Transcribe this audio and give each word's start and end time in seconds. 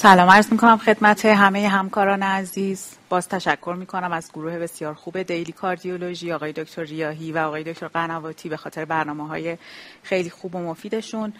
سلام 0.00 0.30
عرض 0.30 0.52
می‌کنم 0.52 0.78
خدمت 0.78 1.24
همه 1.24 1.68
همکاران 1.68 2.22
عزیز. 2.22 2.96
باز 3.08 3.28
تشکر 3.28 3.74
می‌کنم 3.78 4.12
از 4.12 4.32
گروه 4.32 4.58
بسیار 4.58 4.94
خوب 4.94 5.22
Daily 5.22 5.52
Cardiology 5.52 6.32
آقای 6.32 6.52
دکتر 6.52 6.82
ریاهی 6.82 7.32
و 7.32 7.38
آقای 7.38 7.64
دکتر 7.64 7.88
قنواتی 7.88 8.48
به 8.48 8.56
خاطر 8.56 8.84
برنامه 8.84 9.28
های 9.28 9.58
خیلی 10.02 10.30
خوب 10.30 10.54
و 10.54 10.58
مفیدشون. 10.58 11.32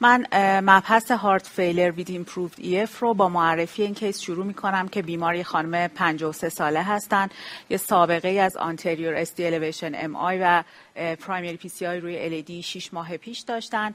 من 0.00 0.26
مبحث 0.60 1.10
heart 1.10 1.46
failure 1.46 1.90
with 1.90 2.10
improved 2.10 2.54
EF 2.58 2.98
رو 2.98 3.14
با 3.14 3.28
معرفی 3.28 3.82
این 3.82 3.94
کیس 3.94 4.20
شروع 4.20 4.46
می 4.46 4.54
کنم 4.54 4.88
که 4.88 5.02
بیماری 5.02 5.44
خانم 5.44 5.88
53 5.88 6.48
ساله 6.48 6.82
هستند 6.82 7.30
یه 7.70 7.76
سابقه 7.76 8.28
ای 8.28 8.38
از 8.38 8.56
anterior 8.56 9.14
ST 9.14 9.46
elevation 9.46 9.92
MI 9.94 10.38
و 10.42 10.62
primary 10.96 11.56
PCI 11.56 12.00
روی 12.00 12.18
LAD 12.18 12.60
6 12.60 12.94
ماه 12.94 13.16
پیش 13.16 13.40
داشتن. 13.40 13.94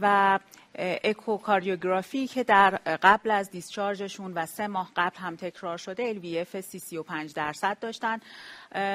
و 0.00 0.38
echocardiography 0.78 2.26
که 2.26 2.44
در 2.44 2.70
قبل 3.02 3.30
از 3.30 3.50
discharge 3.50 4.07
شون 4.07 4.32
و 4.34 4.46
سه 4.46 4.66
ماه 4.66 4.90
قبل 4.96 5.16
هم 5.16 5.36
تکرار 5.36 5.76
شده 5.76 6.14
LVEF 6.14 6.60
سی 6.60 6.78
35 6.78 7.34
درصد 7.34 7.78
داشتن. 7.80 8.18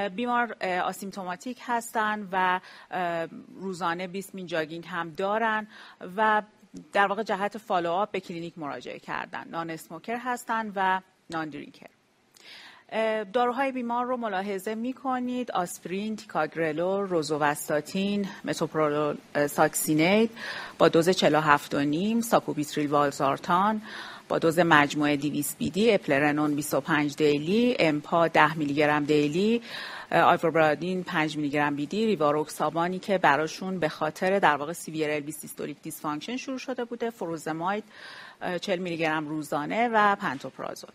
بیمار 0.09 0.63
asymptomatic 0.63 1.61
هستن 1.65 2.27
و 2.31 2.59
روزانه 3.55 4.07
20 4.07 4.35
min 4.35 4.45
jogging 4.45 4.85
هم 4.87 5.09
دارن 5.09 5.67
و 6.17 6.41
در 6.93 7.07
واقع 7.07 7.23
جهت 7.23 7.57
follow-up 7.57 8.11
به 8.11 8.19
کلینیک 8.19 8.57
مراجعه 8.57 8.99
کردن. 8.99 9.47
non-smoker 9.47 10.17
هستن 10.17 10.71
و 10.75 11.01
non-drinker. 11.29 11.94
داروهای 13.33 13.71
بیمار 13.71 14.05
رو 14.05 14.17
ملاحظه 14.17 14.75
می 14.75 14.93
کنید 14.93 15.51
آسپرین، 15.51 16.15
تیکاگرلو، 16.15 17.05
روزووستاتین، 17.05 18.27
متوپرولول 18.45 19.17
succinate 19.47 20.31
با 20.77 20.87
دوز 20.87 21.09
47.5 21.09 22.21
ساکوبیتریل 22.21 22.87
والزارتان 22.87 23.81
با 24.27 24.39
دوز 24.39 24.59
مجموع 24.59 25.17
200 25.17 25.57
BID 25.57 25.91
اپلرنون 25.91 26.55
25 26.55 27.15
daily 27.15 27.75
empa 27.79 28.27
10 28.27 28.57
میلی 28.57 28.73
گرم 28.73 29.03
daily 29.03 29.61
ایوابرادین 30.11 31.03
5 31.03 31.37
میلی 31.37 31.49
گرم 31.49 31.75
BID 31.75 32.05
ریواروکسابانی 32.05 32.99
که 32.99 33.17
براشون 33.17 33.79
به 33.79 33.89
خاطر 33.89 34.39
در 34.39 34.55
واقع 34.55 34.73
severe 34.73 35.11
LV 35.11 35.31
systolic 35.31 35.77
dysfunction 35.81 36.37
شروع 36.37 36.57
شده 36.57 36.85
بوده 36.85 37.09
فروزماید 37.09 37.83
40 38.61 38.79
میلی 38.79 38.97
گرم 38.97 39.27
روزانه 39.27 39.89
و 39.93 40.15
پنتوپرازول. 40.15 40.91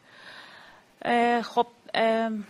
خب 1.42 1.66
Um, 1.94 2.46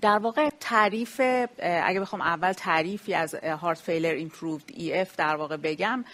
در 0.00 0.18
واقع 0.18 0.48
تعریف 0.60 1.20
اگه 1.58 2.00
بخوام 2.00 2.22
اول 2.22 2.52
تعریفی 2.52 3.14
از 3.14 3.34
heart 3.34 3.78
failure 3.78 4.14
improved 4.14 4.70
EF 4.74 5.16
در 5.16 5.36
واقع 5.36 5.56
بگم 5.56 6.04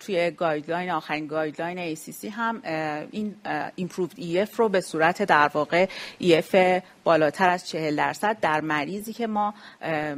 توی 0.00 0.30
guideline 0.30 0.90
آخرین 0.90 1.26
guideline 1.26 1.94
ACC 1.94 2.24
هم 2.24 2.62
این 3.10 3.36
improved 3.74 4.14
EF 4.16 4.56
رو 4.56 4.68
به 4.68 4.80
صورت 4.80 5.22
در 5.22 5.50
واقع 5.54 5.86
EF 6.18 6.56
بالاتر 7.04 7.48
از 7.48 7.68
40 7.68 7.96
درصد 7.96 8.40
در 8.40 8.60
مریضی 8.60 9.12
که 9.12 9.26
ما 9.26 9.54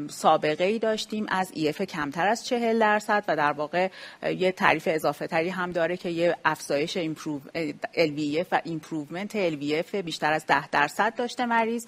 سابقه 0.08 0.64
ای 0.64 0.78
داشتیم 0.78 1.26
از 1.28 1.50
EF 1.54 1.82
کمتر 1.82 2.28
از 2.28 2.46
40 2.46 2.78
درصد 2.78 3.24
و 3.28 3.36
در 3.36 3.52
واقع 3.52 3.88
یه 4.22 4.52
تعریف 4.52 4.88
اضافه 4.92 5.26
تری 5.26 5.48
هم 5.48 5.72
داره 5.72 5.96
که 5.96 6.08
یه 6.08 6.36
افزایش 6.44 6.96
improve 6.96 7.40
LVEF 7.94 8.46
و 8.52 8.60
improvement 8.64 9.50
LVEF 9.50 9.94
بیشتر 9.94 10.32
از 10.32 10.46
10 10.46 10.68
درصد 10.68 11.14
داشته 11.16 11.46
مریض. 11.46 11.86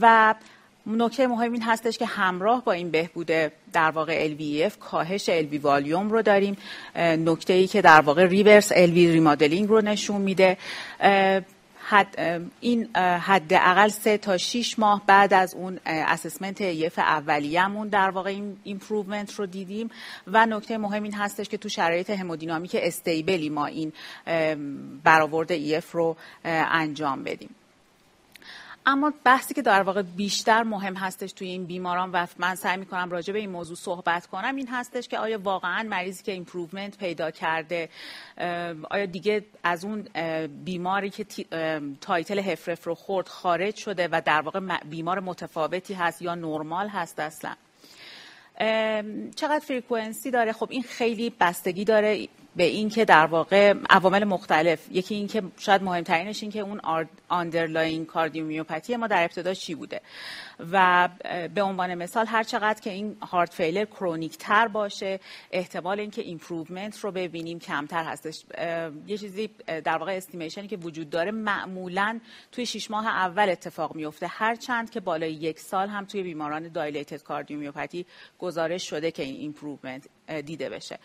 و 0.00 0.34
نکته 0.86 1.26
مهم 1.26 1.52
این 1.52 1.62
هستش 1.62 1.98
که 1.98 2.06
همراه 2.06 2.64
با 2.64 2.72
این 2.72 2.90
بهبود 2.90 3.26
در 3.72 3.90
واقع 3.90 4.28
LVEF 4.28 4.78
کاهش 4.78 5.30
LV 5.30 5.60
volume 5.62 6.10
رو 6.10 6.22
داریم. 6.22 6.56
نکته 6.96 7.52
ای 7.52 7.66
که 7.66 7.82
در 7.82 8.00
واقع 8.00 8.24
reverse 8.24 8.72
LV 8.72 8.96
remodeling 8.96 9.68
رو 9.68 9.80
نشون 9.80 10.20
میده. 10.20 10.56
حد 11.86 12.42
این 12.60 12.96
حداقل 12.96 13.88
سه 13.88 14.18
تا 14.18 14.36
6 14.36 14.78
ماه 14.78 15.02
بعد 15.06 15.34
از 15.34 15.54
اون 15.54 15.80
assessment 15.86 16.60
EF 16.60 16.98
اولیه‌مون 16.98 17.88
در 17.88 18.10
واقع 18.10 18.30
این 18.30 18.56
improvement 18.64 19.34
رو 19.34 19.46
دیدیم. 19.46 19.90
و 20.26 20.46
نکته 20.46 20.78
مهم 20.78 21.02
این 21.02 21.14
هستش 21.14 21.48
که 21.48 21.56
تو 21.56 21.68
شرایط 21.68 22.10
hemodynamic 22.10 22.76
stable 22.78 23.38
ی 23.38 23.48
ما 23.48 23.66
این 23.66 23.92
برآورد 25.04 25.52
EF 25.52 25.92
رو 25.92 26.16
انجام 26.44 27.24
بدیم. 27.24 27.50
اما 28.86 29.12
بحثی 29.24 29.54
که 29.54 29.62
در 29.62 29.82
واقع 29.82 30.02
بیشتر 30.02 30.62
مهم 30.62 30.94
هستش 30.94 31.32
توی 31.32 31.48
این 31.48 31.64
بیماران 31.64 32.10
و 32.12 32.26
من 32.38 32.54
سعی 32.54 32.76
می‌کنم 32.76 33.10
راجع 33.10 33.32
به 33.32 33.38
این 33.38 33.50
موضوع 33.50 33.76
صحبت 33.76 34.26
کنم 34.26 34.56
این 34.56 34.68
هستش 34.68 35.08
که 35.08 35.18
آیا 35.18 35.38
واقعا 35.38 35.82
مریضی 35.82 36.22
که 36.22 36.32
improvement 36.32 36.98
پیدا 36.98 37.30
کرده 37.30 37.88
آیا 38.90 39.06
دیگه 39.06 39.44
از 39.62 39.84
اون 39.84 40.08
بیماری 40.64 41.10
که 41.10 41.26
title 42.00 42.38
HFrEF 42.38 42.86
رو 42.86 42.94
خورد 42.94 43.28
خارج 43.28 43.74
شده 43.76 44.08
و 44.12 44.22
در 44.24 44.40
واقع 44.40 44.60
بیمار 44.90 45.20
متفاوتی 45.20 45.94
هست 45.94 46.22
یا 46.22 46.34
نرمال 46.34 46.88
هست 46.88 47.20
اصلا؟ 47.20 47.54
چقدر 49.36 49.62
frequency 49.62 50.30
داره؟ 50.30 50.52
خب 50.52 50.68
این 50.70 50.82
خیلی 50.82 51.30
بستگی 51.40 51.84
داره. 51.84 52.28
به 52.56 52.64
این 52.64 52.88
که 52.88 53.04
در 53.04 53.26
واقع 53.26 53.74
عوامل 53.90 54.24
مختلف 54.24 54.86
یکی 54.90 55.14
این 55.14 55.26
که 55.26 55.42
شاید 55.58 55.82
مهمترینش 55.82 56.42
این 56.42 56.52
که 56.52 56.60
اون 56.60 56.80
underline 57.28 58.06
cardiomyopathy 58.06 58.96
ما 58.96 59.06
در 59.06 59.22
ابتدا 59.22 59.54
چی 59.54 59.74
بوده؟ 59.74 60.00
و 60.72 61.08
به 61.54 61.62
عنوان 61.62 61.94
مثال 61.94 62.26
هر 62.26 62.42
چقدر 62.42 62.80
که 62.80 62.90
این 62.90 63.16
heart 63.22 63.54
failure 63.54 63.84
chronic 63.84 64.38
تر 64.38 64.68
باشه 64.68 65.20
احتمال 65.50 66.00
اینکه 66.00 66.22
improvement 66.22 66.98
رو 66.98 67.12
ببینیم 67.12 67.58
کمتر 67.58 68.04
هستش. 68.04 68.44
یه 69.06 69.18
چیزی 69.18 69.50
در 69.66 69.96
واقع 69.98 70.16
estimation 70.16 70.63
ی 70.63 70.68
که 70.68 70.76
وجود 70.76 71.10
داره 71.10 71.30
معمولا 71.30 72.20
توی 72.52 72.66
شش 72.66 72.90
ماه 72.90 73.06
اول 73.06 73.48
اتفاق 73.48 73.94
میفته 73.94 74.26
هر 74.26 74.54
چند 74.54 74.90
که 74.90 75.00
بالای 75.00 75.32
یک 75.32 75.60
سال 75.60 75.88
هم 75.88 76.04
توی 76.04 76.22
بیماران 76.22 76.68
dilated 76.68 77.22
cardiomyopathy 77.22 78.06
گزارش 78.38 78.90
شده 78.90 79.10
که 79.10 79.22
این 79.22 79.36
improvement 79.36 80.08
دیده 80.44 80.68
بشه. 80.68 80.98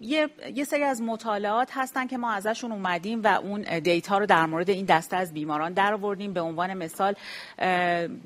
یه،, 0.00 0.28
یه 0.54 0.64
سری 0.64 0.82
از 0.82 1.02
مطالعات 1.02 1.70
هستن 1.72 2.06
که 2.06 2.18
ما 2.18 2.32
ازشون 2.32 2.72
اومدیم 2.72 3.22
و 3.22 3.26
اون 3.26 3.78
data 3.78 4.18
رو 4.18 4.26
در 4.26 4.46
مورد 4.46 4.70
این 4.70 4.84
دسته 4.84 5.16
از 5.16 5.32
بیماران 5.32 5.72
در 5.72 5.94
آوردیم. 5.94 6.32
به 6.32 6.40
عنوان 6.40 6.74
مثال 6.74 7.14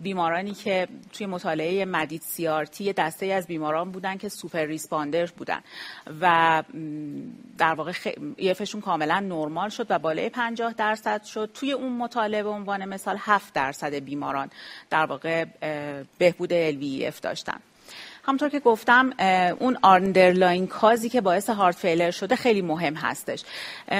بیمارانی 0.02 0.54
که 0.54 0.88
توی 1.12 1.26
مطالعه 1.26 1.84
MADIT-CRT 1.84 2.92
دسته 2.92 3.26
از 3.26 3.46
بیماران 3.46 3.90
بودن 3.90 4.16
که 4.16 4.28
super 4.28 4.64
responder 4.64 5.26
بودن 5.26 5.60
و 6.20 6.62
در 7.58 7.74
واقع 7.74 7.92
EF 8.36 8.51
شون 8.51 8.80
کاملا 8.80 9.20
نرمال 9.20 9.68
شد 9.68 9.86
و 9.90 9.98
بالای 9.98 10.28
50 10.28 10.72
درصد 10.72 11.22
شد. 11.22 11.50
توی 11.54 11.72
اون 11.72 11.92
مطالعه 11.92 12.42
به 12.42 12.48
عنوان 12.48 12.84
مثال 12.84 13.16
7 13.20 13.54
درصد 13.54 13.94
بیماران 13.94 14.50
در 14.90 15.06
واقع 15.06 15.44
بهبود 16.18 16.50
LVEF 16.70 17.20
داشتن. 17.20 17.60
همونطور 18.24 18.48
که 18.48 18.60
گفتم 18.60 19.12
اون 19.58 19.78
underline 19.82 20.66
cause 20.66 21.01
ی 21.01 21.08
که 21.08 21.20
باعث 21.20 21.50
heart 21.50 21.76
failure 21.76 22.10
شده 22.10 22.36
خیلی 22.36 22.62
مهم 22.62 22.94
هستش. 22.94 23.44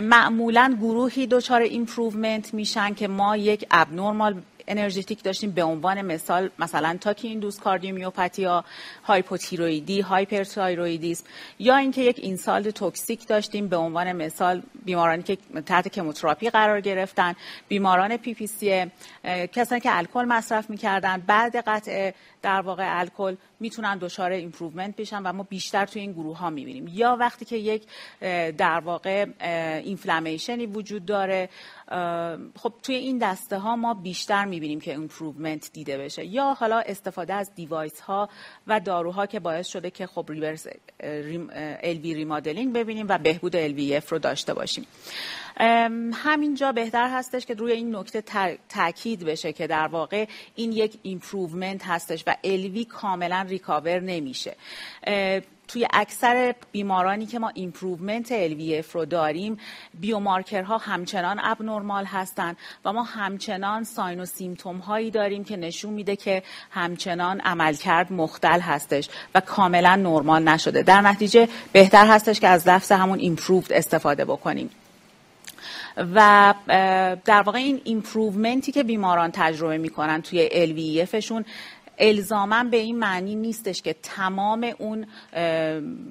معمولا 0.03 0.77
گروهی 0.81 1.27
دچار 1.27 1.60
improvement 1.60 2.55
میشن 2.55 2.94
که 2.94 3.09
ما 3.09 3.37
یک 3.37 3.66
abnormal 3.71 4.43
energetic 4.69 5.22
داشتیم 5.22 5.50
به 5.50 5.62
عنوان 5.62 6.03
مثال 6.03 6.50
مثلا 6.59 6.97
tachy-induced 7.00 7.60
cardiomyopathy 7.60 8.43
یا 8.43 8.65
هایپوتیرویدی 9.05 10.00
هایپرتایرویدیسم 10.00 11.25
یا 11.59 11.76
اینکه 11.76 12.03
یک 12.03 12.19
insult 12.19 12.71
toxic 12.71 13.27
داشتیم 13.26 13.69
به 13.69 13.76
عنوان 13.76 14.12
مثال 14.12 14.62
بیمارانی 14.84 15.22
که 15.22 15.38
تحت 15.66 15.88
chemotherapy 15.88 16.50
قرار 16.50 16.81
گرفتن 16.81 17.34
بیماران 17.69 18.16
PPCM 18.16 18.87
کسانی 19.53 19.81
که 19.81 19.97
الکل 19.97 20.25
مصرف 20.25 20.71
می‌کردن 20.71 21.22
بعد 21.26 21.56
قطع 21.56 22.11
در 22.44 22.60
واقع 22.60 23.00
الکل 23.00 23.37
می‌تونن 23.60 23.99
دچار 23.99 24.31
improvement 24.31 24.97
بشن 24.97 25.22
و 25.22 25.32
ما 25.32 25.43
بیشتر 25.43 25.87
توی 25.87 26.03
این 26.03 26.12
گروه 26.12 26.38
ها 26.38 26.50
می‌بینیم. 26.50 26.88
یا 26.93 27.16
وقتی 27.21 27.44
که 27.44 27.56
یک 27.56 27.82
در 28.56 28.81
واقع 28.81 29.27
inflammation 29.84 30.60
ی 30.60 30.67
وجود 30.67 31.06
داره 31.06 31.49
خب 32.56 32.73
توی 32.82 32.94
این 32.94 33.19
دسته 33.19 33.58
ها 33.58 33.76
ما 33.76 33.94
بیشتر 33.94 34.44
می‌بینیم 34.44 34.81
که 34.81 34.91
improvement 34.91 35.73
دیده 35.73 35.99
بشه. 35.99 36.25
یا 36.25 36.55
حالا 36.55 36.79
استفاده 36.79 37.35
از 37.35 37.55
device 37.55 38.00
ها 38.00 38.29
و 38.67 38.81
داروها 38.81 39.26
که 39.26 39.41
باعث 39.41 39.67
شده 39.67 39.91
که 39.91 40.06
خب 40.06 40.26
reverse 40.29 40.67
LV 41.00 41.96
remodeling 41.96 42.73
ببینیم 42.73 43.06
و 43.08 43.19
بهبود 43.19 43.56
LVEF 43.56 44.12
رو 44.12 44.19
داشته 44.19 44.55
باشیم. 44.55 44.87
همینجا 46.12 46.73
بهتر 46.73 47.08
هستش 47.11 47.46
که 47.46 47.55
روی 47.55 47.73
این 47.73 47.96
نکته 47.96 48.23
تاکید 48.69 49.25
بشه 49.25 49.52
که 49.52 49.67
در 49.67 49.87
واقع 49.87 50.26
این 50.55 50.73
یک 50.73 50.99
improvement 51.02 51.82
هستش 51.87 52.25
و 52.26 52.33
LV 52.44 52.85
کاملا 52.84 53.46
recover 53.49 54.00
نمیشه. 54.00 54.56
توی 55.69 55.86
اکثر 55.92 56.54
بیمارانی 56.72 57.26
که 57.26 57.38
ما 57.38 57.50
improvement 57.55 58.49
LVEF 58.49 58.91
رو 58.92 59.04
داریم 59.04 59.58
biomarker 60.00 60.71
ها 60.71 60.79
همچنان 60.78 61.40
abnormal 61.43 62.05
هستند 62.04 62.56
و 62.84 62.92
ما 62.92 63.02
همچنان 63.02 63.84
sign 63.85 64.20
و 64.20 64.26
symptom 64.26 64.76
هایی 64.76 65.10
داریم 65.10 65.44
که 65.44 65.56
نشون 65.56 65.92
میده 65.92 66.16
که 66.16 66.42
همچنان 66.70 67.40
عملکرد 67.40 68.12
مختل 68.12 68.60
هستش 68.60 69.08
و 69.34 69.40
کاملا 69.40 69.96
نرمال 69.96 70.42
نشده. 70.42 70.82
در 70.82 71.00
نتیجه 71.00 71.48
بهتر 71.72 72.06
هستش 72.06 72.40
که 72.40 72.48
از 72.48 72.69
لفظ 72.69 72.92
همون 72.92 73.19
improved 73.19 73.73
استفاده 73.72 74.25
بکنیم. 74.25 74.70
و 75.96 76.54
در 77.25 77.42
واقع 77.42 77.58
این 77.58 77.81
improvement 77.85 78.65
ی 78.65 78.73
که 78.72 78.82
بیماران 78.82 79.31
تجربه 79.32 79.78
می‌کنن 79.78 80.22
توی 80.22 80.48
LVEF 80.49 80.96
شون 80.96 81.44
الزاما 81.99 82.64
به 82.64 82.76
این 82.76 82.99
معنی 82.99 83.35
نیستش 83.35 83.82
که 83.82 83.96
تمام 84.02 84.70
اون 84.79 85.06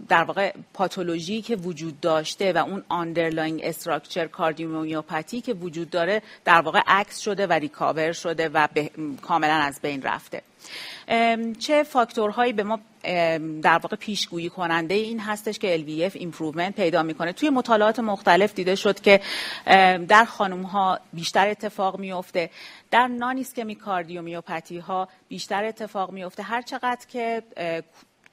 در 0.08 0.24
واقع 0.24 0.54
پاتولوژی 0.74 1.42
که 1.42 1.56
وجود 1.56 2.00
داشته 2.00 2.54
و 2.54 2.58
اون 2.58 2.84
underlying 2.90 3.62
structure 3.64 4.28
cardiomyopathy 4.28 5.42
که 5.42 5.54
وجود 5.54 5.90
داره 5.90 6.22
در 6.46 6.62
واقع 6.62 6.82
عکس 6.88 7.20
شده 7.20 7.48
و 7.48 7.54
recover 7.54 8.12
شده 8.12 8.50
و 8.50 8.68
کاملا 9.22 9.54
از 9.54 9.80
بین 9.82 10.02
رفته. 10.02 10.42
چه 11.60 11.84
فاکتورهایی 11.84 12.54
به 12.54 12.64
ما 12.64 12.80
در 13.62 13.78
واقع 13.78 13.96
پیشگویی 13.96 14.50
کننده 14.50 14.94
این 14.94 15.20
هستش 15.20 15.60
که 15.60 15.78
LVEF 15.78 16.16
improvement 16.16 16.76
پیدا 16.76 17.04
می‌کنه. 17.04 17.34
توی 17.34 17.50
مطالعات 17.50 18.00
مختلف 18.00 18.54
دیده 18.54 18.76
شد 18.76 19.00
که 19.00 19.22
در 20.08 20.26
خانم 20.26 20.62
ها 20.62 21.00
بیشتر 21.14 21.48
اتفاق 21.48 22.00
میفته 22.00 22.50
در 22.92 23.08
non 23.08 23.46
cardiomyopathy 23.86 24.78
ها 24.78 25.08
بیشتر 25.28 25.64
اتفاق 25.64 26.12
میفته 26.12 26.44
هر 26.44 26.62
چقدر 26.62 27.06
که 27.08 27.44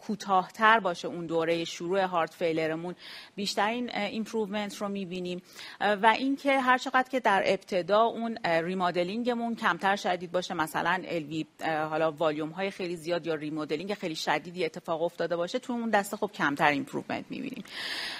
کوتاهتر 0.06 0.80
باشه 0.80 1.08
اون 1.08 1.26
دوره 1.26 1.64
شروع 1.64 2.00
heart 2.00 2.34
failure 2.34 2.76
مون 2.76 2.94
بیشترین 3.36 3.96
improvement 3.96 4.76
رو 4.76 4.88
می‌بینیم. 4.88 5.42
و 5.80 6.14
اینکه 6.18 6.60
هر 6.60 6.78
چقدر 6.78 7.08
که 7.10 7.20
در 7.20 7.42
ابتدا 7.46 8.02
اون 8.02 8.38
remodeling 8.44 9.29
مون 9.29 9.54
کمتر 9.54 9.96
شدید 9.96 10.32
باشه 10.32 10.54
مثلا 10.54 11.02
LV 11.08 11.46
حالا 11.64 12.12
والیوم 12.12 12.50
های 12.50 12.70
خیلی 12.70 12.96
زیاد 12.96 13.26
یا 13.26 13.34
remodeling 13.34 13.94
خیلی 13.94 14.14
شدیدی 14.14 14.64
اتفاق 14.64 15.02
افتاده 15.02 15.36
باشه 15.36 15.58
تو 15.58 15.72
اون 15.72 15.90
دسته 15.90 16.16
خب 16.16 16.30
کمتر 16.34 16.70
improvement 16.70 17.24
می‌بینیم. 17.30 17.64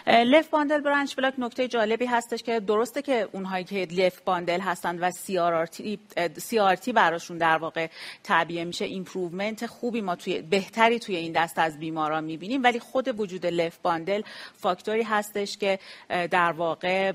left 0.07 0.49
bundle 0.49 0.81
branch 0.81 1.17
block 1.17 1.35
نکته 1.39 1.69
جالبی 1.69 2.07
هستش 2.07 2.43
که 2.43 2.61
درسته 2.61 3.03
که 3.03 3.29
اونهایی 3.33 3.65
که 3.65 3.87
left 3.91 4.21
bundle 4.21 4.61
هستند 4.61 4.99
و 5.03 5.11
CRT 5.11 6.77
براشون 6.95 7.39
در 7.39 7.59
واقع 7.59 7.87
تعبیه 8.25 8.65
میشه 8.65 8.85
improvement 8.85 9.67
خوبی 9.67 10.01
ما 10.01 10.17
توی 10.17 10.43
بهتری 10.43 10.99
توی 10.99 11.17
این 11.17 11.33
دسته 11.33 11.70
از 11.71 11.79
بیماران 11.79 12.25
می‌بینیم 12.25 12.63
ولی 12.63 12.79
خود 12.79 13.21
وجود 13.21 13.47
left 13.47 13.79
bundle 13.83 14.23
فاکتوری 14.55 15.03
هستش 15.03 15.57
که 15.57 15.79
در 16.09 16.53
واقع 16.53 17.13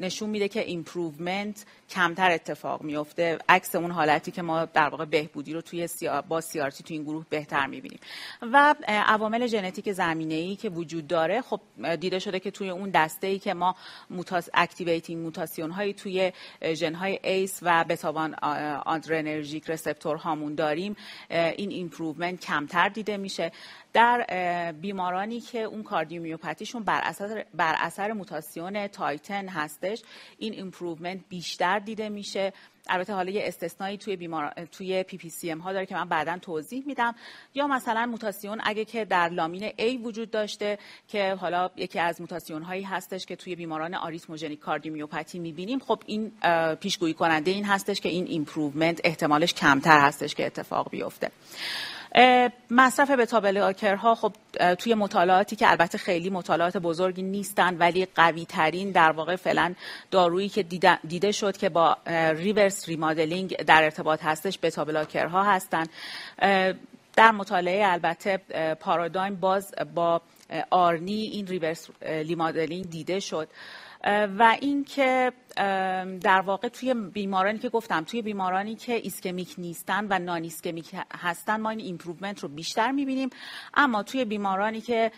نشون 0.00 0.30
میده 0.30 0.48
که 0.48 0.60
improvement 0.60 1.64
کمتر 1.90 2.30
اتفاق 2.30 2.82
میفته. 2.82 3.38
عکس 3.48 3.74
اون 3.74 3.90
حالتی 3.90 4.30
که 4.30 4.42
ما 4.42 4.64
در 4.64 4.88
واقع 4.88 5.04
بهبودی 5.04 5.52
رو 5.52 5.60
توی 5.60 5.88
با 6.28 6.40
CRT 6.40 6.84
تو 6.84 6.94
این 6.94 7.02
گروه 7.02 7.24
بهتر 7.30 7.66
می‌بینیم. 7.66 7.98
و 8.42 8.74
عوامل 8.88 9.46
ژنتیک 9.46 9.92
زمینه 9.92 10.34
ای 10.34 10.56
که 10.56 10.68
وجود 10.68 11.06
داره 11.06 11.42
خب 11.42 11.60
دیده 12.00 12.18
شده 12.18 12.40
که 12.40 12.50
توی 12.50 12.70
اون 12.70 12.90
دسته 12.90 13.26
ای 13.26 13.38
که 13.38 13.54
ما 13.54 13.76
موتاس 14.10 14.48
activating 14.54 15.22
موتاسیون 15.22 15.70
هایی 15.70 15.94
توی 15.94 16.32
ژن 16.72 16.94
های 16.94 17.18
ACE 17.22 17.58
و 17.62 17.84
beta 17.84 18.13
one 18.13 18.34
adrenergic 18.86 19.70
receptor 19.70 20.16
هامون 20.16 20.54
داریم 20.54 20.96
این 21.30 21.70
improvement 21.70 22.40
کمتر 22.40 22.88
دیده 22.88 23.16
میشه. 23.16 23.52
در 23.96 24.72
بیمارانی 24.72 25.40
که 25.40 25.62
اون 25.62 25.82
cardiomyopathy 25.82 26.61
شون 26.61 26.84
بر 26.84 27.00
اثر 27.02 27.44
بر 27.54 27.76
اثر 27.78 28.12
موتاسیون 28.12 28.86
titin 28.86 29.48
هستش 29.48 30.02
این 30.38 30.52
improvement 30.52 31.20
بیشتر 31.28 31.78
دیده 31.78 32.08
میشه. 32.08 32.52
البته 32.88 33.12
حالا 33.12 33.30
یه 33.30 33.42
استثنایی 33.44 33.96
توی 33.96 34.16
بیمار 34.16 34.52
توی 34.72 35.02
PPCM 35.02 35.58
ها 35.58 35.72
داره 35.72 35.86
که 35.86 35.94
من 35.94 36.08
بعدا 36.08 36.38
توضیح 36.38 36.82
میدم. 36.86 37.14
یا 37.54 37.66
مثلا 37.66 38.06
موتاسیون 38.06 38.60
اگه 38.64 38.84
که 38.84 39.04
در 39.04 39.28
lamin 39.28 39.68
A 39.68 40.04
وجود 40.04 40.30
داشته 40.30 40.78
که 41.08 41.34
حالا 41.34 41.70
یکی 41.76 41.98
از 41.98 42.20
موتاسیون 42.20 42.62
هایی 42.62 42.82
هستش 42.82 43.26
که 43.26 43.36
توی 43.36 43.56
بیماران 43.56 43.94
arrhythmogenic 43.94 44.60
cardiomyopathy 44.60 45.38
می‌بینیم 45.38 45.78
خب 45.78 46.02
این 46.06 46.32
پیشگویی 46.80 47.14
کننده 47.14 47.50
این 47.50 47.64
هستش 47.64 48.00
که 48.00 48.08
این 48.08 48.26
improvement 48.26 49.00
احتمالش 49.04 49.54
کمتر 49.54 50.00
هستش 50.00 50.34
که 50.34 50.46
اتفاق 50.46 50.90
بیفته. 50.90 51.30
مصرف 52.70 53.10
بتا 53.10 53.96
ها 53.96 54.14
خب 54.14 54.32
توی 54.74 54.94
مطالعاتی 54.94 55.56
که 55.56 55.70
البته 55.70 55.98
خیلی 55.98 56.30
مطالعات 56.30 56.76
بزرگی 56.76 57.22
نیستن 57.22 57.76
ولی 57.78 58.06
قوی 58.14 58.44
ترین 58.44 58.90
در 58.90 59.10
واقع 59.10 59.36
فعلا 59.36 59.74
دارویی 60.10 60.48
که 60.48 60.62
دیده 61.08 61.32
شد 61.32 61.56
که 61.56 61.68
با 61.68 61.96
reverse 62.36 62.88
remodeling 62.88 63.56
در 63.56 63.84
ارتباط 63.84 64.24
هستش 64.24 64.58
بتا 64.62 65.06
ها 65.28 65.42
هستن. 65.42 65.84
در 67.16 67.30
مطالعه 67.30 67.92
البته 67.92 68.36
PARADIGM 68.80 69.34
باز 69.34 69.74
با 69.94 70.20
ARNI 70.70 71.30
این 71.32 71.46
reverse 71.46 71.88
remodeling 72.02 72.90
دیده 72.90 73.20
شد. 73.20 73.48
و 74.38 74.56
اینکه 74.60 75.32
در 76.20 76.42
واقع 76.46 76.68
توی 76.68 76.94
بیمارانی 76.94 77.58
که 77.58 77.68
گفتم 77.68 78.04
توی 78.04 78.22
بیمارانی 78.22 78.74
که 78.74 78.92
ischemic 78.92 79.54
نیستن 79.58 80.06
و 80.10 80.18
non 80.18 80.42
ischemic 80.42 80.86
هستن 81.20 81.60
ما 81.60 81.70
این 81.70 81.80
improvement 81.80 82.40
رو 82.40 82.48
بیشتر 82.48 82.90
می‌بینیم. 82.90 83.30
اما 83.74 84.02
توی 84.02 84.24
بیمارانی 84.24 84.80
که 84.80 85.12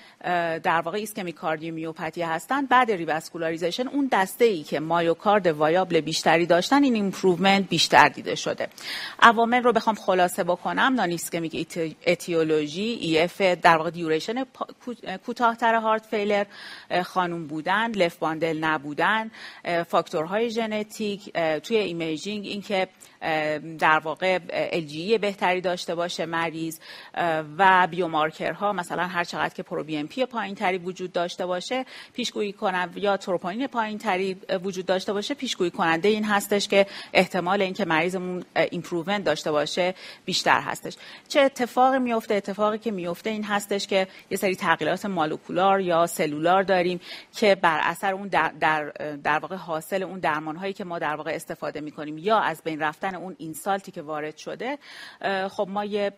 در 0.62 0.80
واقع 0.84 0.98
ischemic 0.98 1.34
cardiomyopathy 1.34 2.22
هستن 2.22 2.66
بعد 2.66 2.90
revascularization 2.90 3.88
اون 3.88 4.08
دسته 4.12 4.44
ای 4.44 4.62
که 4.62 4.80
myocard 4.80 5.46
viable 5.46 6.00
بیشتری 6.00 6.46
داشتن 6.46 6.82
این 6.84 6.94
improvement 6.94 7.68
بیشتر 7.68 8.08
دیده 8.08 8.34
شده. 8.34 8.68
عوامل 9.20 9.62
رو 9.62 9.72
بخوام 9.72 9.96
خلاصه 9.96 10.44
بکنم. 10.44 10.94
non 10.94 11.10
ischemic 11.10 11.78
etiology 12.06 12.82
EF 13.00 13.40
در 13.40 13.76
واقع 13.76 13.90
duration 13.90 14.44
کوتاهتر 15.26 15.74
heart 15.74 16.06
failure 16.06 16.44
خانم 17.04 17.46
بودن 17.46 17.90
left 17.90 18.16
bundle 18.16 18.58
نبودن 18.64 19.30
فاکتورهای 20.28 20.50
ژنتیک 20.50 21.32
توی 21.32 21.76
imaging 21.76 22.46
اینکه 22.46 22.88
در 23.78 24.00
واقع 24.04 24.38
LGE 24.52 25.18
بهتری 25.18 25.60
داشته 25.60 25.94
باشه 25.94 26.26
مریض 26.26 26.78
و 27.58 27.86
biomarker 27.90 28.64
ها 28.64 28.72
مثلا 28.72 29.06
هر 29.06 29.24
چقدر 29.24 29.54
که 29.54 29.62
proBNP 29.62 30.26
پایین 30.26 30.54
تری 30.54 30.78
وجود 30.78 31.12
داشته 31.12 31.46
باشه 31.46 31.84
پیشگویی 32.12 32.52
کنند 32.52 32.96
یا 32.96 33.16
تروپونین 33.16 33.66
پایین 33.66 33.98
تری 33.98 34.36
وجود 34.64 34.86
داشته 34.86 35.12
باشه 35.12 35.34
پیشگویی 35.34 35.70
کننده 35.70 36.08
این 36.08 36.24
هستش 36.24 36.68
که 36.68 36.86
احتمال 37.12 37.62
اینکه 37.62 37.84
مریضمون 37.84 38.44
improvement 38.70 39.24
داشته 39.24 39.52
باشه 39.52 39.94
بیشتر 40.24 40.60
هستش. 40.60 40.96
چه 41.28 41.40
اتفاقی 41.40 41.98
میفته 41.98 42.34
اتفاقی 42.34 42.78
که 42.78 42.90
میفته 42.90 43.30
این 43.30 43.44
هستش 43.44 43.86
که 43.86 44.06
یه 44.30 44.36
سری 44.36 44.56
تغییرات 44.56 45.06
molecular 45.06 45.80
یا 45.80 46.06
cellular 46.06 46.62
داریم 46.62 47.00
که 47.36 47.54
بر 47.54 47.80
اثر 47.82 48.12
اون 48.12 48.28
در 48.28 48.52
در, 48.60 48.92
در 49.24 49.38
واقع 49.38 49.56
حاصل 49.56 50.02
اون 50.02 50.17
درمان 50.18 50.56
هایی 50.56 50.72
که 50.72 50.84
ما 50.84 50.98
در 50.98 51.16
واقع 51.16 51.30
استفاده 51.30 51.80
می‌کنیم 51.80 52.18
یا 52.18 52.38
از 52.38 52.62
بین 52.64 52.80
رفتن 52.80 53.14
اون 53.14 53.36
insult 53.38 53.84
ی 53.84 53.92
که 53.92 54.02
وارد 54.02 54.36
شده 54.36 54.78
خب 55.50 55.66
ما 55.70 55.84
یه 55.84 56.12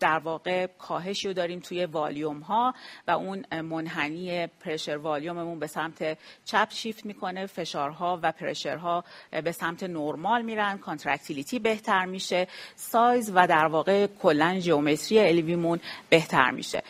در 0.00 0.18
واقع 0.18 0.66
کاهشی 0.66 1.28
رو 1.28 1.34
داریم 1.34 1.60
توی 1.60 1.84
والیوم 1.84 2.40
ها 2.40 2.74
و 3.06 3.10
اون 3.10 3.60
منحنی 3.60 4.46
pressure 4.46 4.96
volume 4.96 5.37
مون 5.37 5.58
به 5.58 5.66
سمت 5.66 6.18
چپ 6.44 6.68
شیفت 6.70 7.06
می‌کنه 7.06 7.46
فشارها 7.46 8.20
و 8.22 8.32
pressure 8.32 8.96
ها 8.96 9.04
به 9.44 9.52
سمت 9.52 9.82
نرمال 9.82 10.42
میرن 10.42 10.78
contractility 10.78 11.58
بهتر 11.58 12.04
میشه 12.04 12.46
سایز 12.76 13.32
و 13.34 13.46
در 13.46 13.66
واقع 13.66 14.06
کلا 14.06 14.58
geometry 14.58 15.18
LV 15.18 15.43
مون 15.43 15.80
بهتر 16.08 16.50
میشه. 16.50 16.82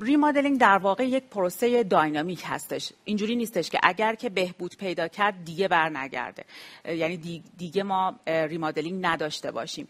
remodeling 0.00 0.60
در 0.60 0.78
واقع 0.78 1.04
یک 1.04 1.24
پروسه 1.24 1.84
dynamic 1.84 2.42
هستش. 2.46 2.92
اینجوری 3.04 3.36
نیستش 3.36 3.70
که 3.70 3.78
اگر 3.82 4.14
که 4.14 4.30
بهبود 4.30 4.76
پیدا 4.76 5.08
کرد 5.08 5.44
دیگه 5.44 5.68
بر 5.68 5.88
نگرده 5.88 6.44
یعنی 6.84 7.42
دیگه 7.58 7.82
ما 7.82 8.14
remodeling 8.26 9.06
نداشته 9.06 9.50
باشیم. 9.50 9.88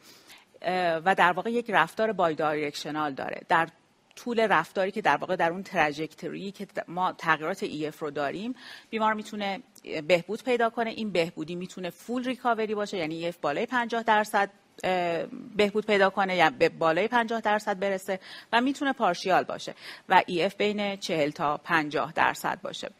و 1.05 1.15
در 1.19 1.33
واقع 1.33 1.51
یک 1.51 1.71
رفتار 1.71 2.13
bidirectional 2.13 3.13
داره. 3.13 3.41
در 3.49 3.69
طول 4.17 4.41
رفتاری 4.41 4.91
که 4.91 5.03
در 5.03 5.17
واقع 5.17 5.37
در 5.37 5.51
اون 5.51 5.63
trajectory 5.63 6.51
که 6.51 6.67
ما 6.89 7.13
تغییرات 7.13 7.67
EF 7.67 7.97
رو 7.99 8.11
داریم 8.11 8.55
بیمار 8.91 9.15
می‌تونه 9.15 9.61
بهبود 10.07 10.43
پیدا 10.43 10.71
کنه. 10.71 10.91
این 10.91 11.11
بهبودی 11.11 11.55
می‌تونه 11.55 11.91
full 11.91 12.25
recovery 12.25 12.75
باشه 12.75 12.97
یعنی 12.97 13.33
EF 13.33 13.35
بالای 13.41 13.67
50 13.67 14.03
درصد. 14.03 14.51
بهبود 15.57 15.87
پیدا 15.87 16.11
کنه 16.11 16.37
یا 16.37 16.51
به 16.51 16.69
بالای 16.69 17.09
50 17.09 17.41
درصد 17.41 17.79
برسه 17.79 18.21
و 18.53 18.61
می‌تونه 18.61 18.93
partial 18.93 19.45
باشه 19.45 19.75
و 20.09 20.23
EF 20.27 20.55
بین 20.55 20.97
40 20.97 21.31
تا 21.31 21.57
50 21.57 22.13
درصد 22.13 22.59
باشه. 22.63 22.91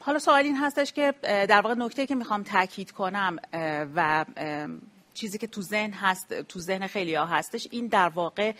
حالا 0.00 0.18
سوال 0.18 0.44
این 0.44 0.56
هستش 0.56 0.92
که 0.92 1.14
در 1.22 1.60
واقع 1.60 1.74
نکته 1.74 2.06
که 2.06 2.14
می‌خوام 2.14 2.42
تاکید 2.42 2.90
کنم 2.90 3.36
و 3.94 4.24
چیزی 5.14 5.38
که 5.38 5.46
تو 5.46 5.62
ذهن 5.62 5.92
هست 5.92 6.42
تو 6.42 6.58
ذهن 6.58 6.86
خیلی 6.86 7.14
ها 7.14 7.26
هستش 7.26 7.68
این 7.70 7.86
در 7.86 8.08
واقع 8.08 8.52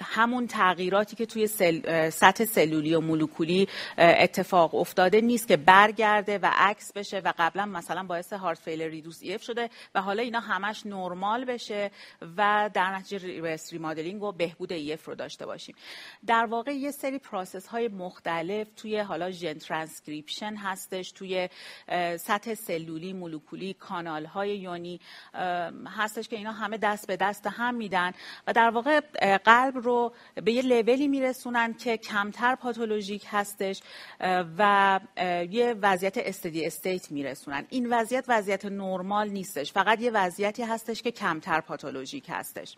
همون 0.00 0.46
تغییراتی 0.46 1.16
که 1.16 1.26
توی 1.26 1.46
سل، 1.46 2.10
سطح 2.10 2.44
سلولی 2.44 2.94
و 2.94 3.00
مولکولی 3.00 3.68
اتفاق 3.98 4.74
افتاده 4.74 5.20
نیست 5.20 5.48
که 5.48 5.56
برگرده 5.56 6.38
و 6.38 6.50
عکس 6.52 6.92
بشه 6.92 7.18
و 7.18 7.32
قبلا 7.38 7.66
مثلا 7.66 8.02
باعث 8.02 8.32
heart 8.32 8.58
failure 8.58 8.88
reduced 8.88 9.18
EF 9.22 9.42
شده 9.42 9.70
و 9.94 10.02
حالا 10.02 10.22
اینا 10.22 10.40
همش 10.40 10.86
نرمال 10.86 11.44
بشه 11.44 11.90
و 12.36 12.70
در 12.74 12.96
نتیجه 12.96 13.26
reverse 13.26 13.72
remodeling 13.72 14.22
و 14.22 14.32
بهبود 14.32 14.72
EF 14.72 15.04
رو 15.04 15.14
داشته 15.14 15.46
باشیم. 15.46 15.74
در 16.26 16.46
واقع 16.46 16.72
یه 16.72 16.90
سری 16.90 17.18
process 17.18 17.66
های 17.66 17.88
مختلف 17.88 18.68
توی 18.76 18.98
حالا 18.98 19.30
ژن 19.30 19.54
ترانسکریپشن 19.54 20.56
هستش 20.56 21.12
توی 21.12 21.48
سطح 22.16 22.54
سلولی 22.54 23.12
مولکولی 23.12 23.74
کانال 23.74 24.26
های 24.26 24.58
یونی 24.58 25.00
هستش 25.86 26.28
که 26.28 26.36
اینا 26.36 26.52
همه 26.52 26.78
دست 26.78 27.06
به 27.06 27.16
دست 27.16 27.46
هم 27.46 27.74
میدن 27.74 28.12
و 28.46 28.52
در 28.52 28.70
واقع 28.70 29.00
قلب 29.36 29.78
رو 29.78 30.12
به 30.34 30.52
یه 30.52 30.62
لولی 30.62 31.08
میرسونن 31.08 31.74
که 31.74 31.96
کمتر 31.96 32.54
پاتولوژیک 32.54 33.26
هستش 33.30 33.82
و 34.58 35.00
یه 35.50 35.74
وضعیت 35.82 36.18
steady 36.18 36.66
state 36.66 37.12
میرسونن. 37.12 37.66
این 37.70 37.92
وضعیت 37.92 38.24
وضعیت 38.28 38.64
نرمال 38.64 39.28
نیستش 39.28 39.72
فقط 39.72 40.00
یه 40.00 40.10
وضعیتی 40.10 40.62
هستش 40.62 41.02
که 41.02 41.10
کمتر 41.10 41.60
پاتولوژیک 41.60 42.26
هستش. 42.28 42.76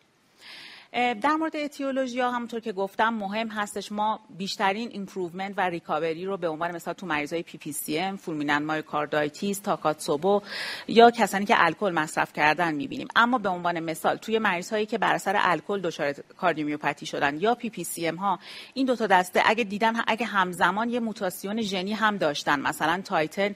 در 0.93 1.37
مورد 1.39 1.57
اتیولوژی 1.57 2.21
ها 2.21 2.31
همونطور 2.31 2.61
که 2.61 2.73
گفتم 2.73 3.09
مهم 3.09 3.49
هستش 3.49 3.93
ما 3.93 4.21
بیشترین 4.37 4.89
improvement 4.93 5.55
و 5.57 5.61
recovery 5.61 6.25
رو 6.25 6.37
به 6.37 6.49
عنوان 6.49 6.75
مثال 6.75 6.95
تو 6.95 7.07
مریضای 7.07 7.43
PPCM 7.43 8.17
fulminant 8.17 8.59
myocarditis 8.59 9.59
takotsubo 9.59 10.43
یا 10.89 11.11
کسانی 11.11 11.45
که 11.45 11.55
الکل 11.59 11.93
مصرف 11.93 12.33
کردن 12.33 12.75
می‌بینیم. 12.75 13.09
اما 13.17 13.39
به 13.39 13.49
عنوان 13.49 13.81
مثال 13.81 14.17
توی 14.17 14.39
مریض 14.39 14.71
هایی 14.71 14.87
که 14.87 14.99
بر 14.99 15.15
اثر 15.15 15.37
الکل 15.39 15.81
دچار 15.81 16.13
کاردیومیوپاتی 16.13 17.07
شدن 17.07 17.41
یا 17.41 17.55
PPCM 17.55 18.17
ها 18.17 18.39
این 18.75 18.87
دو 18.87 18.97
تا 18.97 19.07
دسته 19.07 19.43
اگه 19.45 19.65
دیدن 19.65 19.95
اگه 20.07 20.27
همزمان 20.27 20.91
یه 20.91 21.01
موتاسیون 21.01 21.63
ژنی 21.63 21.93
هم 21.93 22.17
داشتن 22.17 22.61
مثلا 22.61 23.03
titin 23.05 23.55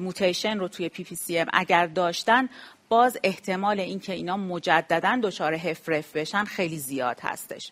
mutation 0.00 0.58
رو 0.58 0.68
توی 0.68 0.88
PPCM 0.88 1.46
اگر 1.52 1.86
داشتن 1.86 2.48
باز 2.88 3.18
احتمال 3.24 3.80
اینکه 3.80 4.12
اینا 4.12 4.36
مجددا 4.36 5.20
دچار 5.22 5.54
HFrEF 5.54 6.16
بشن 6.16 6.44
خیلی 6.44 6.78
زیاد 6.78 7.20
هستش. 7.22 7.70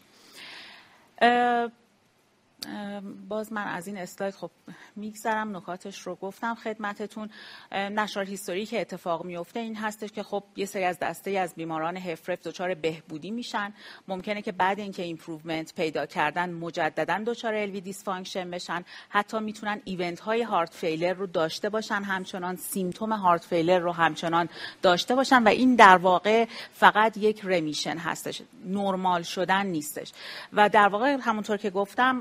باز 3.29 3.53
من 3.53 3.67
از 3.67 3.87
این 3.87 3.99
اسلاید 3.99 4.35
خب 4.35 4.51
میگذرم 4.97 5.57
نکاتش 5.57 6.01
رو 6.01 6.15
گفتم 6.15 6.55
خدمتتون. 6.55 7.31
natural 7.73 8.25
history 8.25 8.67
که 8.67 8.81
اتفاق 8.81 9.25
میفته 9.25 9.61
این 9.61 9.77
هستش 9.77 10.13
که 10.13 10.23
خب 10.23 10.45
یه 10.57 10.67
سری 10.67 10.85
از 10.85 10.99
دسته 10.99 11.31
از 11.31 11.55
بیماران 11.55 11.97
HFrEF 11.97 12.47
دچار 12.47 12.75
بهبودی 12.75 13.31
میشن. 13.31 13.75
ممکنه 14.09 14.43
که 14.43 14.53
بعد 14.53 14.79
اینکه 14.79 15.03
improvement 15.03 15.75
پیدا 15.75 16.07
کردن 16.07 16.53
مجددا 16.53 17.23
دچار 17.27 17.55
LV 17.55 17.81
dysfunction 17.81 18.51
بشن. 18.51 18.85
حتی 19.09 19.39
می‌تونن 19.39 19.81
event 19.85 20.21
های 20.21 20.43
heart 20.43 20.75
failure 20.75 21.13
رو 21.13 21.27
داشته 21.27 21.69
باشن 21.69 22.03
همچنان 22.03 22.57
symptom 22.57 23.13
heart 23.13 23.45
failure 23.45 23.79
رو 23.79 23.93
همچنان 23.93 24.49
داشته 24.83 25.15
باشن 25.15 25.43
و 25.43 25.49
این 25.49 25.75
در 25.75 25.97
واقع 25.97 26.47
فقط 26.73 27.17
یک 27.17 27.41
remission 27.45 27.99
هستش. 27.99 28.43
نرمال 28.65 29.23
شدن 29.23 29.67
نیستش. 29.67 30.13
و 30.53 30.69
در 30.69 30.89
واقع 30.89 31.17
همونطور 31.21 31.57
که 31.57 31.71
گفتم 31.71 32.21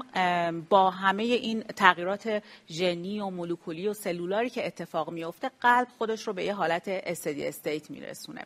با 0.69 0.89
همه 0.89 1.23
این 1.23 1.61
تغییرات 1.61 2.43
ژنی 2.69 3.19
و 3.19 3.29
مولکولی 3.29 3.87
و 3.87 3.93
cellular 3.93 4.43
ی 4.43 4.49
که 4.49 4.67
اتفاق 4.67 5.09
میفته 5.09 5.51
قلب 5.61 5.87
خودش 5.97 6.27
رو 6.27 6.33
به 6.33 6.43
یه 6.43 6.53
حالت 6.53 6.83
steady 6.87 7.47
state 7.47 7.91
میرسونه. 7.91 8.41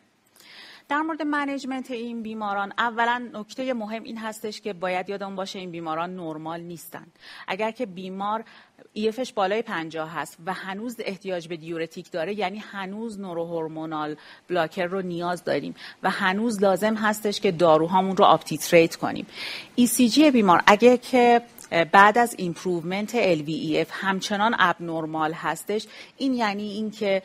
در 0.90 1.00
مورد 1.00 1.22
management 1.22 1.90
این 1.90 2.22
بیماران 2.22 2.72
اولا 2.78 3.30
نکته 3.32 3.74
مهم 3.74 4.02
این 4.02 4.18
هستش 4.18 4.60
که 4.60 4.72
باید 4.72 5.08
یادمون 5.08 5.36
باشه 5.36 5.58
این 5.58 5.70
بیماران 5.70 6.16
نرمال 6.16 6.60
نیستن. 6.60 7.06
اگر 7.48 7.70
که 7.70 7.86
بیمار 7.86 8.44
EF 8.92 9.12
ش 9.12 9.32
بالای 9.32 9.62
50 9.62 10.14
هست 10.14 10.36
و 10.46 10.52
هنوز 10.52 10.96
احتیاج 10.98 11.48
به 11.48 11.56
دیورتیک 11.56 12.10
داره 12.10 12.38
یعنی 12.38 12.58
هنوز 12.58 13.20
neurohormonal 13.20 14.16
blocker 14.48 14.86
رو 14.86 15.02
نیاز 15.02 15.44
داریم 15.44 15.74
و 16.02 16.10
هنوز 16.10 16.62
لازم 16.62 16.94
هستش 16.94 17.40
که 17.40 17.52
داروهامون 17.52 18.16
رو 18.16 18.24
up-titrate 18.24 18.96
کنیم. 18.96 19.26
ای 19.76 20.30
بیمار 20.30 20.62
اگه 20.66 20.98
که 20.98 21.42
بعد 21.92 22.18
از 22.18 22.34
improvement 22.38 23.36
LVEF 23.36 23.88
همچنان 23.90 24.56
abnormal 24.58 25.32
هستش. 25.32 25.86
این 26.16 26.34
یعنی 26.34 26.72
اینکه 26.72 27.22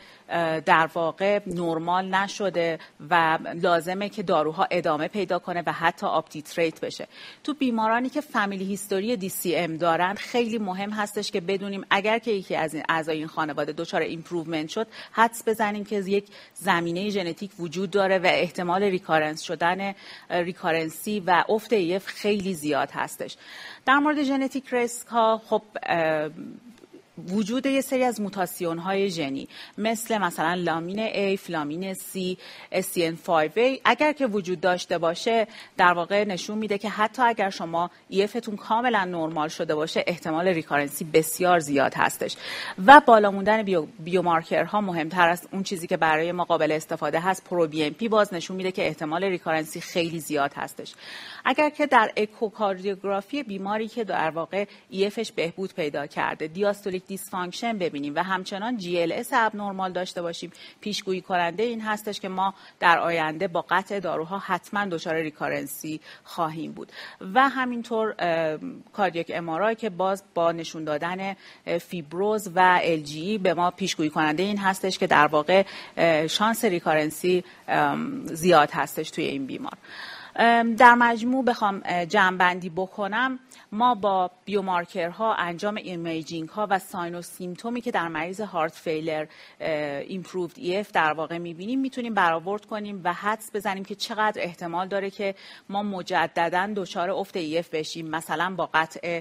در 0.66 0.90
واقع 0.94 1.40
نرمال 1.46 2.14
نشده 2.14 2.78
و 3.10 3.38
لازمه 3.54 4.08
که 4.08 4.22
داروها 4.22 4.66
ادامه 4.70 5.08
پیدا 5.08 5.38
کنه 5.38 5.62
و 5.66 5.72
حتی 5.72 6.06
up-titrate 6.06 6.80
بشه. 6.80 7.08
تو 7.44 7.54
بیمارانی 7.54 8.08
که 8.08 8.20
family 8.20 8.64
history 8.64 9.16
DCM 9.16 9.76
دارن 9.76 10.14
خیلی 10.14 10.58
مهم 10.58 10.90
هستش 10.90 11.30
که 11.30 11.40
بدونیم 11.40 11.84
اگر 11.90 12.18
که 12.18 12.30
یکی 12.30 12.56
از 12.56 12.74
این 12.74 12.82
اعضای 12.88 13.18
این 13.18 13.26
خانواده 13.26 13.72
دچار 13.72 14.00
improvement 14.00 14.68
شد 14.68 14.86
حدس 15.12 15.42
بزنیم 15.46 15.84
که 15.84 15.96
یک 15.98 16.26
زمینه 16.54 17.10
ژنتیک 17.10 17.50
وجود 17.58 17.90
داره 17.90 18.18
و 18.18 18.26
احتمال 18.26 18.82
recurrence 18.82 19.42
شدن 19.42 19.94
recurrency 20.30 21.20
و 21.20 21.44
افت 21.48 21.72
EF 21.72 22.06
خیلی 22.06 22.54
زیاد 22.54 22.90
هستش. 22.90 23.36
در 23.86 23.98
مورد 23.98 24.22
genetic 24.36 24.74
risk 24.74 25.06
ها 25.08 25.40
خب 25.48 25.62
وجود 27.28 27.66
یه 27.66 27.80
سری 27.80 28.04
از 28.04 28.20
موتاسیون 28.20 28.78
های 28.78 29.10
ژنی 29.10 29.48
مثل 29.78 30.18
مثلا 30.18 30.54
Lamin 30.54 31.08
A، 31.08 31.38
Filamin 31.38 31.94
C، 31.94 32.36
SCN5A 32.72 33.80
اگر 33.84 34.12
که 34.12 34.26
وجود 34.26 34.60
داشته 34.60 34.98
باشه 34.98 35.46
در 35.76 35.92
واقع 35.92 36.24
نشون 36.24 36.58
میده 36.58 36.78
که 36.78 36.88
حتی 36.88 37.22
اگر 37.22 37.50
شما 37.50 37.90
EF 38.08 38.27
تون 38.27 38.56
کاملا 38.56 39.04
نرمال 39.04 39.48
شده 39.48 39.74
باشه 39.74 40.04
احتمال 40.06 40.48
recurrency 40.48 41.04
بسیار 41.04 41.58
زیاد 41.58 41.94
هستش. 41.94 42.36
و 42.86 43.00
بالا 43.06 43.30
موندن 43.30 43.62
بیو، 43.62 43.86
بیومارکرها 43.98 44.80
مهمتر 44.80 45.28
از 45.28 45.48
اون 45.52 45.62
چیزی 45.62 45.86
که 45.86 45.96
برای 45.96 46.32
ما 46.32 46.44
قابل 46.44 46.72
استفاده 46.72 47.20
هست 47.20 47.44
proBNP 47.44 48.08
باز 48.08 48.34
نشون 48.34 48.56
میده 48.56 48.72
که 48.72 48.86
احتمال 48.86 49.24
recurrency 49.24 49.80
خیلی 49.80 50.20
زیاد 50.20 50.52
هستش. 50.54 50.94
اگر 51.44 51.70
که 51.70 51.86
در 51.86 52.12
اکوکاردیوگرافی 52.16 53.42
بیماری 53.42 53.88
که 53.88 54.04
در 54.04 54.30
واقع 54.30 54.64
EF 54.90 55.11
ش 55.11 55.32
بهبود 55.32 55.74
پیدا 55.74 56.06
کرده 56.06 56.46
diastolic 56.46 57.05
dysfunction 57.06 57.78
ببینیم 57.78 58.14
و 58.14 58.22
همچنان 58.22 58.76
GLS 58.76 59.28
abnormal 59.32 59.92
داشته 59.92 60.22
باشیم. 60.22 60.52
پیشگویی 60.80 61.20
کننده 61.20 61.62
این 61.62 61.80
هستش 61.80 62.20
که 62.20 62.28
ما 62.28 62.54
در 62.80 62.98
آینده 62.98 63.48
با 63.48 63.64
قطع 63.70 64.00
داروها 64.00 64.38
حتما 64.38 64.86
دچار 64.86 65.14
recurrency 65.14 66.00
خواهیم 66.24 66.72
بود. 66.72 66.92
و 67.34 67.48
همینطور 67.48 68.14
cardiac 68.92 69.32
MRI 69.34 69.74
که 69.74 69.90
باز 69.90 70.22
با 70.34 70.52
نشون 70.52 70.84
دادن 70.84 71.36
فیبروز 71.80 72.48
و 72.54 72.80
LGE 72.82 73.38
به 73.38 73.54
ما 73.54 73.70
پیشگویی 73.70 74.10
کننده 74.10 74.42
این 74.42 74.58
هستش 74.58 74.98
که 74.98 75.06
در 75.06 75.26
واقع 75.26 75.64
شانس 76.26 76.64
recurrency 76.64 77.44
زیاد 78.24 78.70
هستش 78.70 79.10
توی 79.10 79.24
این 79.24 79.46
بیمار. 79.46 79.78
در 80.76 80.94
مجموع 80.94 81.44
بخوام 81.44 82.04
جمع 82.04 82.54
بکنم. 82.54 83.38
ما 83.72 83.94
با 83.94 84.30
بیومارکرها 84.44 85.34
انجام 85.34 85.76
imaging 85.76 86.48
ها 86.48 86.66
و 86.70 86.78
sign 86.78 87.14
و 87.14 87.22
symptom 87.22 87.73
ی 87.73 87.80
که 87.80 87.90
در 87.90 88.08
مریض 88.08 88.40
heart 88.40 88.72
failure 88.72 89.26
improved 89.60 90.52
EF 90.56 90.92
در 90.92 91.12
واقع 91.12 91.38
می‌بینیم 91.38 91.80
می‌تونیم 91.80 92.14
برآورد 92.14 92.66
کنیم 92.66 93.00
و 93.04 93.12
حدس 93.12 93.50
بزنیم 93.54 93.84
که 93.84 93.94
چقدر 93.94 94.42
احتمال 94.42 94.88
داره 94.88 95.10
که 95.10 95.34
ما 95.68 95.82
مجددا 95.82 96.72
دچار 96.76 97.10
افت 97.10 97.36
EF 97.36 97.68
بشیم 97.68 98.08
مثلا 98.08 98.54
با 98.56 98.70
قطع 98.74 99.20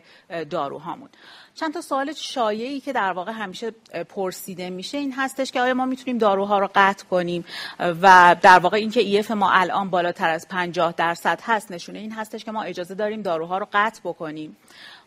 داروهامون. 0.50 1.10
چند 1.56 1.74
تا 1.74 1.82
سوال 1.82 2.14
شایعی 2.14 2.80
که 2.80 2.94
در 2.94 3.12
واقع 3.12 3.32
همیشه 3.32 3.72
پرسیده 4.10 4.70
میشه 4.70 4.98
این 4.98 5.14
هستش 5.14 5.52
که 5.52 5.62
آیا 5.62 5.74
ما 5.74 5.86
می‌تونیم 5.86 6.18
داروها 6.18 6.60
رو 6.60 6.70
قطع 6.76 7.06
کنیم 7.06 7.46
و 7.80 8.36
در 8.42 8.60
واقع 8.60 8.78
اینکه 8.78 9.00
EF 9.00 9.32
ما 9.32 9.52
الان 9.52 9.90
بالاتر 9.90 10.30
از 10.30 10.48
50 10.48 10.94
درصد 10.98 11.40
هست 11.44 11.72
نشونه 11.72 12.00
این 12.00 12.12
هستش 12.12 12.46
که 12.46 12.52
ما 12.52 12.64
اجازه 12.64 12.96
داریم 12.96 13.22
داروها 13.22 13.58
رو 13.58 13.68
قطع 13.74 14.02
بکنیم. 14.04 14.58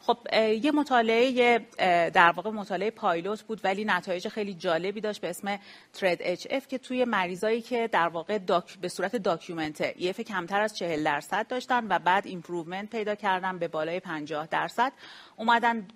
خب 0.00 0.18
یه 0.62 0.72
مطالعه 0.72 1.58
در 2.10 2.32
واقع 2.36 2.50
مطالعه 2.50 2.90
پایلوت 2.90 3.42
بود 3.42 3.60
ولی 3.64 3.84
نتایج 3.84 4.28
خیلی 4.28 4.54
جالبی 4.54 5.00
داشت 5.00 5.20
به 5.20 5.30
اسم 5.30 5.58
TRED-HF 5.92 6.68
که 6.68 6.78
توی 6.78 7.04
مریضایی 7.04 7.62
که 7.62 7.88
در 7.92 8.08
واقع 8.08 8.38
داک 8.38 8.78
به 8.78 8.88
صورت 8.88 9.16
documented 9.16 9.94
EF 9.96 10.20
کمتر 10.20 10.60
از 10.60 10.76
40 10.76 11.04
درصد 11.04 11.46
داشتن 11.48 11.86
و 11.88 11.98
بعد 11.98 12.26
improvement 12.26 12.90
پیدا 12.90 13.14
کردن 13.14 13.58
به 13.58 13.68
بالای 13.68 14.00
50 14.00 14.46
درصد 14.46 14.92
اومدن 15.36 15.88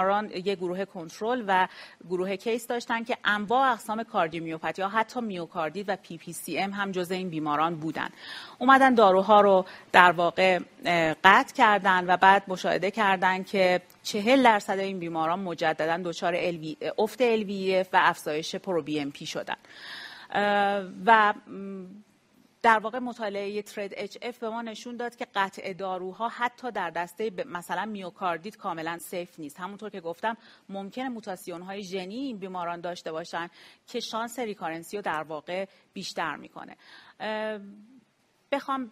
بیماران 0.00 0.30
یه 0.44 0.54
گروه 0.54 0.84
کنترل 0.84 1.44
و 1.46 1.68
گروه 2.08 2.36
case 2.36 2.66
داشتن 2.66 3.04
که 3.04 3.16
انواع 3.24 3.72
اقسام 3.72 4.02
کاردیومیوپاتی 4.02 4.82
یا 4.82 4.88
حتی 4.88 5.20
میوکاردیت 5.20 5.88
و 5.88 5.96
PPCM 5.96 6.70
هم 6.70 6.92
جزء 6.92 7.14
این 7.14 7.28
بیماران 7.28 7.74
بودن. 7.74 8.08
اومدن 8.58 8.94
داروها 8.94 9.40
رو 9.40 9.64
در 9.92 10.12
واقع 10.12 10.58
قطع 11.24 11.54
کردن 11.54 12.04
و 12.06 12.16
بعد 12.16 12.42
مشاهده 12.48 12.90
کردن 12.90 13.42
که 13.42 13.80
چهل 14.02 14.42
درصد 14.42 14.78
این 14.78 14.98
بیماران 14.98 15.38
مجددا 15.38 16.00
دچار 16.04 16.36
افت 16.98 17.20
LVEF 17.20 17.88
و 17.92 17.98
افزایش 18.02 18.56
proBNP 18.56 19.26
شدن. 19.26 19.56
و 21.06 21.34
در 22.62 22.78
واقع 22.78 22.98
مطالعه 22.98 23.62
TRED-HF 23.62 24.38
به 24.38 24.48
ما 24.48 24.62
نشون 24.62 24.96
داد 24.96 25.16
که 25.16 25.26
قطع 25.34 25.72
داروها 25.72 26.28
حتی 26.28 26.70
در 26.70 26.90
دسته 26.90 27.30
مثلا 27.46 27.84
میوکاردیت 27.84 28.56
کاملا 28.56 28.98
safe 28.98 29.38
نیست. 29.38 29.60
همونطور 29.60 29.90
که 29.90 30.00
گفتم 30.00 30.36
ممکنه 30.68 31.08
موتاسیون 31.08 31.62
های 31.62 31.82
ژنی 31.82 32.16
این 32.16 32.38
بیماران 32.38 32.80
داشته 32.80 33.12
باشن 33.12 33.48
که 33.86 34.00
شانس 34.00 34.38
recurrency 34.38 34.96
رو 34.96 35.02
در 35.02 35.22
واقع 35.22 35.66
بیشتر 35.92 36.36
می‌کنه. 36.36 36.76
بخوام 38.52 38.90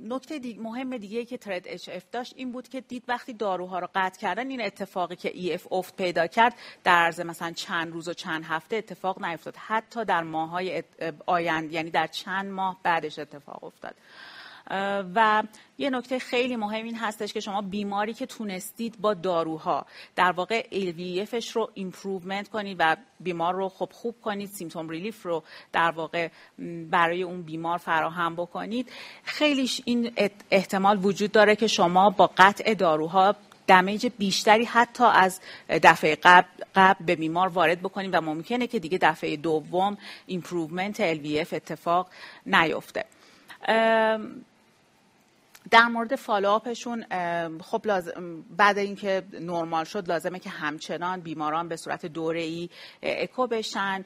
نکته 0.00 0.40
مهم 0.58 0.96
دیگه 0.96 1.24
که 1.24 1.38
TRED-HF 1.38 2.04
داشت 2.12 2.32
این 2.36 2.52
بود 2.52 2.68
که 2.68 2.80
دید 2.80 3.04
وقتی 3.08 3.32
داروها 3.32 3.78
رو 3.78 3.88
قطع 3.94 4.20
کردن 4.20 4.50
این 4.50 4.60
اتفاقی 4.60 5.16
که 5.16 5.30
EF 5.34 5.72
افت 5.72 5.96
پیدا 5.96 6.26
کرد 6.26 6.54
در 6.84 6.92
عرض 6.92 7.20
مثلا 7.20 7.52
چند 7.52 7.92
روز 7.92 8.08
و 8.08 8.14
چند 8.14 8.44
هفته 8.44 8.76
اتفاق 8.76 9.24
نیفتاد. 9.24 9.54
حتی 9.56 10.04
در 10.04 10.22
ماهای 10.22 10.82
آینده 11.26 11.74
یعنی 11.74 11.90
در 11.90 12.06
چند 12.06 12.50
ماه 12.50 12.80
بعدش 12.82 13.18
اتفاق 13.18 13.64
افتاد. 13.64 13.94
و 15.14 15.42
یه 15.78 15.90
نکته 15.90 16.18
خیلی 16.18 16.56
مهم 16.56 16.84
این 16.84 16.96
هستش 16.96 17.32
که 17.32 17.40
شما 17.40 17.62
بیماری 17.62 18.14
که 18.14 18.26
تونستید 18.26 19.00
با 19.00 19.14
داروها 19.14 19.86
در 20.16 20.32
واقع 20.32 20.62
LVEF 20.62 21.21
ش 21.21 21.50
رو 21.50 21.70
improvement 21.74 22.48
کنید 22.48 22.76
و 22.80 22.96
بیمار 23.20 23.54
رو 23.54 23.68
خب 23.68 23.88
خوب 23.92 24.14
کنید 24.22 24.48
symptom 24.48 24.88
relief 24.88 25.22
رو 25.22 25.42
در 25.72 25.90
واقع 25.90 26.28
برای 26.90 27.22
اون 27.22 27.42
بیمار 27.42 27.78
فراهم 27.78 28.34
بکنید. 28.34 28.92
خیلیش 29.24 29.82
این 29.84 30.12
احتمال 30.50 30.98
وجود 31.02 31.32
داره 31.32 31.56
که 31.56 31.66
شما 31.66 32.10
با 32.10 32.30
قطع 32.36 32.74
داروها 32.74 33.34
damage 33.66 34.06
بیشتری 34.18 34.64
حتی 34.64 35.04
از 35.04 35.40
دفعه 35.68 36.18
قبل, 36.22 36.48
قبل 36.74 37.04
به 37.04 37.16
بیمار 37.16 37.48
وارد 37.48 37.80
بکنید 37.80 38.14
و 38.14 38.20
ممکنه 38.20 38.66
که 38.66 38.78
دیگه 38.78 38.98
دفعه 39.02 39.36
دوم 39.36 39.98
improvement 40.26 41.14
LVEF 41.14 41.52
اتفاق 41.52 42.08
نیفته. 42.46 43.04
در 45.70 45.84
مورد 45.84 46.16
follow-up 46.16 46.77
شون 46.77 47.04
خب 47.60 47.86
لازم 47.86 48.42
بعد 48.56 48.78
اینکه 48.78 49.22
نرمال 49.32 49.84
شد 49.84 50.08
لازمه 50.08 50.38
که 50.38 50.50
همچنان 50.50 51.20
بیماران 51.20 51.68
به 51.68 51.76
صورت 51.76 52.06
دوره 52.06 52.40
ای 52.40 52.70
اکو 53.02 53.46
بشن 53.46 54.04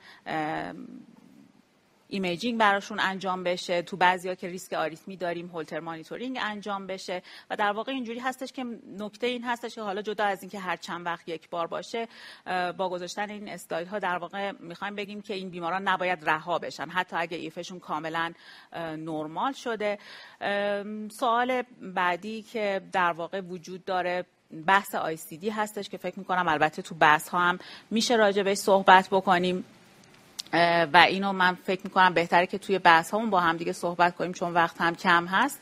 imaging 2.12 2.58
براشون 2.58 3.00
انجام 3.00 3.44
بشه 3.44 3.82
تو 3.82 3.96
بعضیا 3.96 4.34
که 4.34 4.48
ریسک 4.48 4.72
آریتمی 4.72 5.16
داریم 5.16 5.46
Holter 5.46 5.80
monitoring 5.80 6.38
انجام 6.42 6.86
بشه 6.86 7.22
و 7.50 7.56
در 7.56 7.72
واقع 7.72 7.92
اینجوری 7.92 8.18
هستش 8.18 8.52
که 8.52 8.64
نکته 8.98 9.26
این 9.26 9.44
هستش 9.44 9.74
که 9.74 9.82
حالا 9.82 10.02
جدا 10.02 10.24
از 10.24 10.42
اینکه 10.42 10.58
هر 10.58 10.76
چند 10.76 11.06
وقت 11.06 11.28
یک 11.28 11.50
بار 11.50 11.66
باشه 11.66 12.08
با 12.76 12.88
گذاشتن 12.88 13.30
این 13.30 13.48
استایل 13.48 13.86
ها 13.86 13.98
در 13.98 14.16
واقع 14.18 14.52
می‌خوایم 14.60 14.94
بگیم 14.94 15.22
که 15.22 15.34
این 15.34 15.50
بیماران 15.50 15.88
نباید 15.88 16.30
رها 16.30 16.58
بشن. 16.58 16.88
حتی 16.88 17.16
اگه 17.16 17.36
EF 17.36 17.50
شون 17.50 17.78
کاملا 17.80 18.32
نرمال 18.76 19.52
شده. 19.52 19.98
سوال 21.10 21.62
بعدی 21.80 22.42
که 22.42 22.82
در 22.92 23.12
واقع 23.12 23.40
وجود 23.40 23.84
داره 23.84 24.24
بحث 24.66 24.94
دی 25.28 25.50
هستش 25.50 25.88
که 25.88 25.96
فکر 25.96 26.18
می‌کنم 26.18 26.48
البته 26.48 26.82
تو 26.82 26.94
بحث 26.94 27.28
ها 27.28 27.38
هم 27.38 27.58
میشه 27.90 28.16
راجع 28.16 28.42
بهش 28.42 28.58
صحبت 28.58 29.08
بکنیم. 29.10 29.64
و 30.92 31.06
اینو 31.08 31.32
من 31.32 31.54
فکر 31.54 31.80
می‌کنم 31.84 32.14
بهتره 32.14 32.46
که 32.46 32.58
توی 32.58 32.78
بحث 32.78 33.14
با 33.14 33.40
هم 33.40 33.56
دیگه 33.56 33.72
صحبت 33.72 34.16
کنیم 34.16 34.32
چون 34.32 34.52
وقت 34.52 34.80
هم 34.80 34.94
کم 34.94 35.26
هست. 35.26 35.60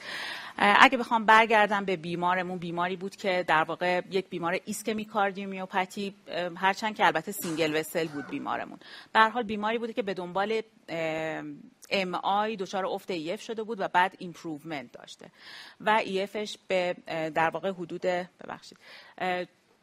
اگه 0.56 0.98
بخوام 0.98 1.24
برگردم 1.24 1.84
به 1.84 1.96
بیمارمون 1.96 2.58
بیماری 2.58 2.96
بود 2.96 3.16
که 3.16 3.44
در 3.48 3.62
واقع 3.62 4.02
یک 4.10 4.28
بیمار 4.28 4.60
ischemic 4.64 5.04
cardiomyopathy 5.04 6.14
هرچند 6.56 6.96
که 6.96 7.06
البته 7.06 7.32
single 7.32 7.80
vessel 7.80 8.08
بود 8.08 8.26
بیمارمون. 8.26 8.78
به 9.12 9.20
حال 9.20 9.42
بیماری 9.42 9.78
بوده 9.78 9.92
که 9.92 10.02
به 10.02 10.14
دنبال 10.14 10.62
MI 11.90 12.56
دچار 12.56 12.86
افت 12.86 13.10
EF 13.10 13.42
شده 13.42 13.62
بود 13.62 13.80
و 13.80 13.88
بعد 13.88 14.14
improvement 14.18 14.92
داشته. 14.92 15.26
و 15.80 15.90
EF 16.04 16.30
ش 16.30 16.56
به 16.68 16.96
در 17.34 17.50
واقع 17.50 17.70
حدود 17.70 18.02
ببخشید 18.44 18.78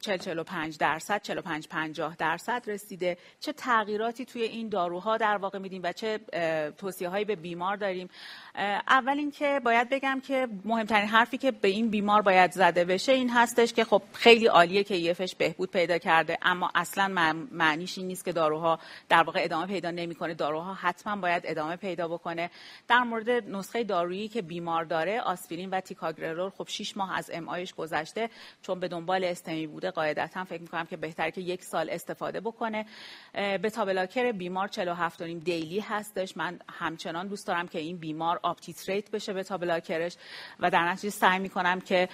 40 0.02 0.18
45 0.18 0.78
درصد 0.78 1.22
45 1.22 1.68
50 1.68 2.16
درصد 2.16 2.64
رسیده. 2.68 3.18
چه 3.40 3.54
تغییراتی 3.54 4.26
توی 4.26 4.42
این 4.42 4.70
داروها 4.70 5.18
در 5.18 5.38
واقع 5.38 5.60
میدیم 5.60 5.82
و 5.84 5.92
چه 5.92 6.20
توصیه 6.78 7.10
هایی 7.10 7.26
به 7.26 7.36
بیمار 7.36 7.78
داریم. 7.78 8.10
اول 8.88 9.18
اینکه 9.18 9.62
باید 9.64 9.90
بگم 9.90 10.22
که 10.28 10.48
مهمترین 10.66 11.08
حرفی 11.08 11.38
که 11.38 11.52
به 11.52 11.68
این 11.68 11.90
بیمار 11.90 12.22
باید 12.22 12.52
زده 12.52 12.86
بشه 12.86 13.12
این 13.12 13.30
هستش 13.30 13.74
که 13.74 13.84
خب 13.84 14.02
خیلی 14.14 14.48
عالیه 14.48 14.84
که 14.84 14.96
EF 14.96 15.16
ش 15.16 15.36
بهبود 15.36 15.72
پیدا 15.72 15.98
کرده 15.98 16.38
اما 16.42 16.72
اصلا 16.76 17.08
معنیش 17.52 17.98
این 17.98 18.08
نیست 18.08 18.26
که 18.26 18.32
داروها 18.32 18.80
در 19.10 19.24
واقع 19.24 19.44
ادامه 19.44 19.68
پیدا 19.68 19.92
نمی‌کنه. 19.92 20.34
داروها 20.34 20.74
حتما 20.74 21.16
باید 21.16 21.44
ادامه 21.46 21.76
پیدا 21.76 22.08
بکنه. 22.08 22.50
در 22.88 23.00
مورد 23.00 23.30
نسخه 23.30 23.84
دارویی 23.84 24.28
که 24.28 24.42
بیمار 24.42 24.84
داره 24.84 25.22
آسپرین 25.22 25.70
و 25.70 25.82
تیکاگرلور 25.82 26.50
خب 26.50 26.68
6 26.68 26.98
ماه 26.98 27.18
از 27.18 27.30
MI 27.34 27.48
گذشته 27.78 28.30
چون 28.62 28.80
به 28.80 28.88
دنبال 28.88 29.24
STEMI 29.24 29.68
بوده 29.68 29.87
قاعدتا 29.92 30.44
فکر 30.44 30.62
می‌کنم 30.62 30.86
که 30.86 30.98
بهتره 30.98 31.32
که 31.32 31.42
یک 31.42 31.64
سال 31.64 31.90
استفاده 31.90 32.40
بکنه. 32.40 32.86
beta 33.34 33.70
blocker 33.70 34.32
بیمار 34.32 34.68
47 34.68 35.22
daily 35.24 35.80
هستش. 35.80 36.38
من 36.38 36.60
همچنان 36.80 37.28
دوست 37.28 37.48
دارم 37.48 37.68
که 37.68 37.80
این 37.80 37.98
بیمار 37.98 38.40
uptitrate 38.44 39.12
بشه 39.12 39.34
beta 39.34 39.44
blocker 39.44 40.00
ش 40.00 40.16
و 40.60 40.70
در 40.70 40.90
نتیجه 40.90 41.10
سعی 41.10 41.40
می‌کنم 41.40 41.82
که 41.82 42.10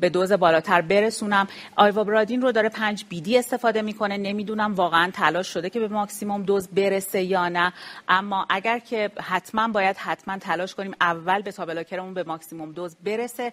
به 0.00 0.08
دوز 0.08 0.32
بالاتر 0.32 0.80
برسونم. 0.80 1.46
برادین 1.76 2.42
رو 2.42 2.52
داره 2.52 2.68
5 2.68 3.04
بیدی 3.08 3.38
استفاده 3.38 3.82
می‌کنه. 3.82 4.16
نمی‌دونم 4.16 4.74
واقعا 4.74 5.10
تلاش 5.10 5.48
شده 5.48 5.70
که 5.70 5.80
به 5.80 5.88
ماکسیموم 5.88 6.42
دوز 6.42 6.68
برسه 6.68 7.22
یا 7.22 7.48
نه. 7.48 7.72
اما 8.08 8.46
اگر 8.50 8.78
که 8.78 9.10
حتما 9.20 9.68
باید 9.68 9.96
حتما 9.96 10.38
تلاش 10.38 10.74
کنیم 10.74 10.94
اول 11.00 11.42
به 11.42 11.52
تابلاکرمون 11.52 12.14
به 12.14 12.22
ماکسیموم 12.22 12.72
دوز 12.72 12.96
برسه. 12.96 13.52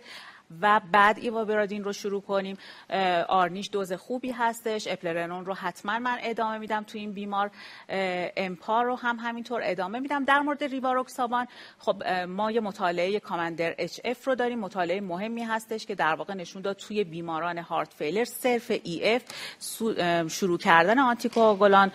و 0.62 0.82
بعد 0.92 1.18
ایوابرادین 1.18 1.84
رو 1.84 1.94
شروع 1.94 2.22
کنیم. 2.22 2.58
آرنیش 3.28 3.70
دوز 3.72 3.94
خوبی 3.94 4.32
هستش. 4.32 4.88
اپلرنون 4.88 5.46
رو 5.46 5.54
حتما 5.54 6.00
من 6.00 6.18
ادامه 6.22 6.58
میدم 6.58 6.84
تو 6.84 6.98
این 6.98 7.12
بیمار. 7.12 7.52
امپار 8.38 8.86
رو 8.86 8.96
هم 8.96 9.18
همینطور 9.20 9.62
ادامه 9.64 10.00
میدم. 10.00 10.26
در 10.26 10.40
مورد 10.40 10.64
ریواروکسابان 10.64 11.48
خب 11.80 12.04
ما 12.28 12.52
یه 12.52 12.60
مطالعه 12.60 13.20
COMMANDER 13.20 13.76
HF 13.78 14.28
رو 14.28 14.36
داریم. 14.36 14.60
مطالعه 14.60 15.02
مهمی 15.02 15.44
هستش 15.44 15.86
که 15.86 15.96
در 15.96 16.16
واقع 16.16 16.34
نشون 16.34 16.62
داد 16.62 16.76
توی 16.76 17.04
بیماران 17.04 17.58
heart 17.58 17.94
failure 17.94 18.26
صرف 18.26 18.72
EF 18.84 19.24
شروع 20.28 20.58
کردن 20.58 21.00
anticoagulant 21.00 21.92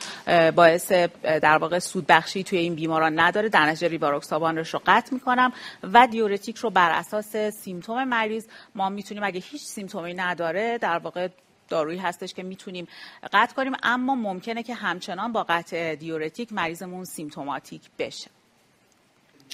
باعث 0.54 0.92
در 1.22 1.58
واقع 1.58 1.78
سود 1.78 2.06
بخشی 2.06 2.44
توی 2.44 2.58
این 2.58 2.74
بیماران 2.74 3.20
نداره. 3.20 3.48
در 3.48 3.66
نتیجه 3.66 3.88
ریواروکسابان 3.88 4.58
رو 4.58 4.80
قطع 4.86 5.14
می‌کنم. 5.14 5.52
و 5.92 6.06
diuretic 6.06 6.56
رو 6.56 6.70
بر 6.70 6.90
اساس 6.90 7.36
symptom 7.36 8.04
مریض 8.04 8.43
ما 8.74 8.88
می‌تونیم 8.88 9.24
اگه 9.24 9.40
هیچ 9.40 9.62
symptom 9.62 10.08
ی 10.08 10.14
نداره 10.14 10.78
در 10.78 10.98
واقع 10.98 11.28
دارویی 11.68 11.98
هستش 11.98 12.34
که 12.34 12.42
می‌تونیم 12.42 12.88
قطع 13.32 13.54
کنیم 13.54 13.72
اما 13.82 14.14
ممکنه 14.14 14.62
که 14.62 14.74
همچنان 14.74 15.32
با 15.32 15.44
قطع 15.48 15.94
diuretic 15.94 16.52
مریضمون 16.52 17.04
symptomatic 17.04 17.82
بشه. 17.98 18.30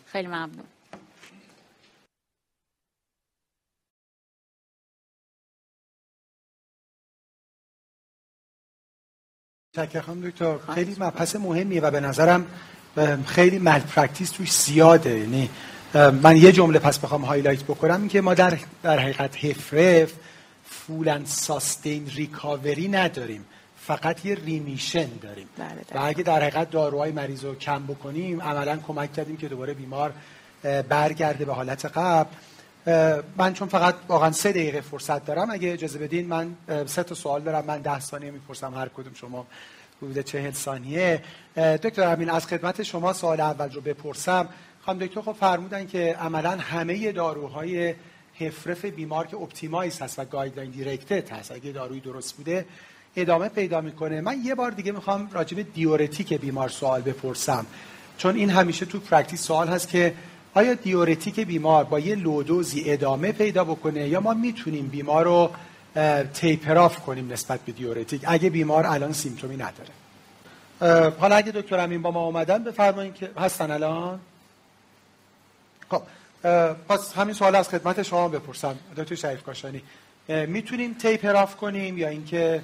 خیلی 0.06 0.28
ممنون. 0.28 0.64
خانم 10.06 10.30
دکتر 10.30 10.58
خیلی 10.58 10.96
مبحث 10.98 11.36
مهمیه 11.36 11.80
و 11.80 11.90
به 11.90 12.00
نظرم 12.00 12.46
خیلی 13.26 13.58
malpractice 13.58 14.30
توش 14.30 14.52
زیاده. 14.52 15.18
یعنی 15.18 15.50
من 15.94 16.36
یه 16.36 16.52
جمله 16.52 16.78
پس 16.78 16.98
بخوام 16.98 17.24
highlight 17.24 17.62
بکنم 17.62 18.08
که 18.08 18.20
ما 18.20 18.34
در 18.34 18.58
در 18.82 18.98
حقیقت 18.98 19.44
HFrEF 19.44 20.12
full 20.64 21.08
and 21.08 21.26
sustained 21.26 22.06
recovery 22.06 22.88
نداریم. 22.88 23.44
فقط 23.80 24.26
یه 24.26 24.34
remission 24.34 25.08
داریم. 25.22 25.48
بله 25.58 26.00
و 26.00 26.06
اگه 26.06 26.22
در 26.22 26.40
حقیقت 26.40 26.70
داروهای 26.70 27.12
مریض 27.12 27.44
رو 27.44 27.54
کم 27.54 27.86
بکنیم 27.86 28.42
عملا 28.42 28.76
کمک 28.76 29.12
کردیم 29.12 29.36
که 29.36 29.48
دوباره 29.48 29.74
بیمار 29.74 30.12
برگرده 30.88 31.44
به 31.44 31.52
حالت 31.52 31.86
قبل. 31.86 32.30
من 33.36 33.54
چون 33.54 33.68
فقط 33.68 33.94
واقعا 34.08 34.32
سه 34.32 34.50
دقیقه 34.50 34.80
فرصت 34.80 35.24
دارم 35.24 35.50
اگه 35.50 35.72
اجازه 35.72 35.98
بدین 35.98 36.26
من 36.26 36.54
سه 36.86 37.02
تا 37.02 37.14
سوال 37.14 37.42
دارم. 37.42 37.64
من 37.64 37.80
ده 37.80 38.00
ثانیه 38.00 38.30
می‌پرسم 38.30 38.74
هر 38.74 38.88
کدوم 38.88 39.14
شما 39.14 39.46
حدود 40.02 40.18
چهل 40.18 40.50
ثانیه. 40.50 41.22
دکتر 41.56 42.02
امین 42.02 42.30
از 42.30 42.46
خدمت 42.46 42.82
شما 42.82 43.12
سوال 43.12 43.40
اول 43.40 43.72
رو 43.72 43.80
بپرسم. 43.80 44.48
خانم 44.90 45.06
دکتر 45.06 45.20
خب 45.20 45.32
فرمودن 45.32 45.86
که 45.86 46.16
عملا 46.20 46.50
همه 46.50 47.12
داروهای 47.12 47.94
HFrEF 48.40 48.84
بیمار 48.84 49.26
که 49.26 49.36
optimize 49.36 50.02
هست 50.02 50.18
و 50.18 50.24
guideline 50.24 50.70
directed 50.70 51.30
هست 51.30 51.52
اگه 51.52 51.72
داروی 51.72 52.00
درست 52.00 52.36
بوده 52.36 52.64
ادامه 53.16 53.48
پیدا 53.48 53.80
می‌کنه. 53.80 54.20
من 54.20 54.36
یه 54.44 54.54
بار 54.54 54.70
دیگه 54.70 54.92
می‌خوام 54.92 55.28
راجع 55.32 55.56
به 55.56 55.62
diuretic 55.62 56.34
بیمار 56.34 56.68
سوال 56.68 57.00
بپرسم. 57.00 57.66
چون 58.18 58.36
این 58.36 58.50
همیشه 58.50 58.86
تو 58.86 58.98
practice 58.98 59.42
سوال 59.42 59.68
هست 59.68 59.88
که 59.88 60.14
آیا 60.54 60.74
diuretic 60.74 61.40
بیمار 61.40 61.84
با 61.84 61.98
یه 61.98 62.14
low 62.14 62.40
dose 62.40 62.74
ی 62.74 62.82
ادامه 62.86 63.32
پیدا 63.32 63.64
بکنه 63.64 64.08
یا 64.08 64.20
ما 64.20 64.34
می‌تونیم 64.34 64.86
بیمار 64.86 65.24
رو 65.24 65.50
taper 66.34 66.74
off 66.74 66.98
کنیم 66.98 67.32
نسبت 67.32 67.60
به 67.60 67.72
diuretic؟ 67.72 68.22
اگه 68.26 68.50
بیمار 68.50 68.86
الان 68.86 69.12
symptom 69.12 69.51
ی 69.51 69.56
نداره. 69.56 69.90
حالا 71.18 71.36
اگه 71.36 71.52
دکتر 71.52 71.80
امین 71.80 72.02
با 72.02 72.10
ما 72.10 72.26
اومدن 72.26 72.64
بفرمایید 72.64 73.14
که 73.14 73.30
هستن 73.36 73.70
الان؟ 73.70 74.20
خب 75.90 76.02
پس 76.88 77.12
همین 77.12 77.34
سوال 77.34 77.54
از 77.54 77.68
خدمت 77.68 78.02
شما 78.02 78.28
بپرسم 78.28 78.78
دکتر 78.96 79.14
شریف 79.14 79.42
کاشانی. 79.42 79.82
می‌تونیم 80.28 80.94
taper 80.94 81.36
off 81.36 81.56
کنیم 81.56 81.98
یا 81.98 82.08
اینکه 82.08 82.62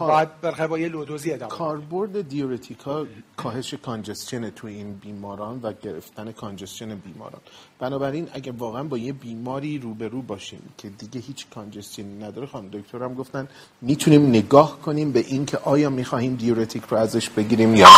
باید 0.00 0.40
بالاخره 0.40 0.66
با 0.66 0.78
یه 0.78 0.88
لودوزی 0.88 1.32
ادامه 1.32 1.50
کاربرد 1.50 2.28
دیورتیکا 2.28 3.06
کاهش 3.36 3.74
کانجستشن 3.74 4.50
تو 4.50 4.66
این 4.66 4.94
بیماران 4.94 5.60
و 5.62 5.72
گرفتن 5.82 6.32
کانجستشن 6.32 6.94
بیماران. 6.94 7.40
بنابراین 7.78 8.28
اگر 8.32 8.52
واقعا 8.58 8.84
با 8.84 8.98
یه 8.98 9.12
بیماری 9.12 9.78
روبرو 9.78 10.22
باشیم 10.22 10.62
که 10.78 10.88
دیگه 10.88 11.20
هیچ 11.20 11.46
کانجستشنی 11.54 12.24
نداره 12.24 12.46
خانم 12.46 12.68
دکتر 12.68 13.02
هم 13.02 13.14
گفتن 13.14 13.48
می‌تونیم 13.80 14.26
نگاه 14.26 14.80
کنیم 14.80 15.12
به 15.12 15.20
اینکه 15.20 15.58
آیا 15.58 15.90
می‌خواهیم 15.90 16.34
دیورتیک 16.34 16.82
رو 16.84 16.96
ازش 16.96 17.30
بگیریم 17.30 17.74
یا 17.74 17.88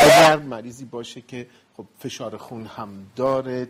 اگر 0.00 0.36
مریضی 0.36 0.84
باشه 0.84 1.20
که 1.20 1.46
خب 1.80 1.86
فشار 1.98 2.36
خون 2.36 2.66
هم 2.66 2.88
داره. 3.16 3.68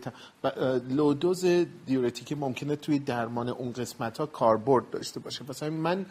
لودوز 0.89 1.45
دیورتیک 1.85 2.37
ممکنه 2.37 2.75
توی 2.75 2.99
درمان 2.99 3.49
اون 3.49 3.71
قسمت 3.71 4.17
ها 4.17 4.25
کاربرد 4.25 4.89
داشته 4.89 5.19
باشه. 5.19 5.45
مثلا 5.49 5.69
من 5.69 6.05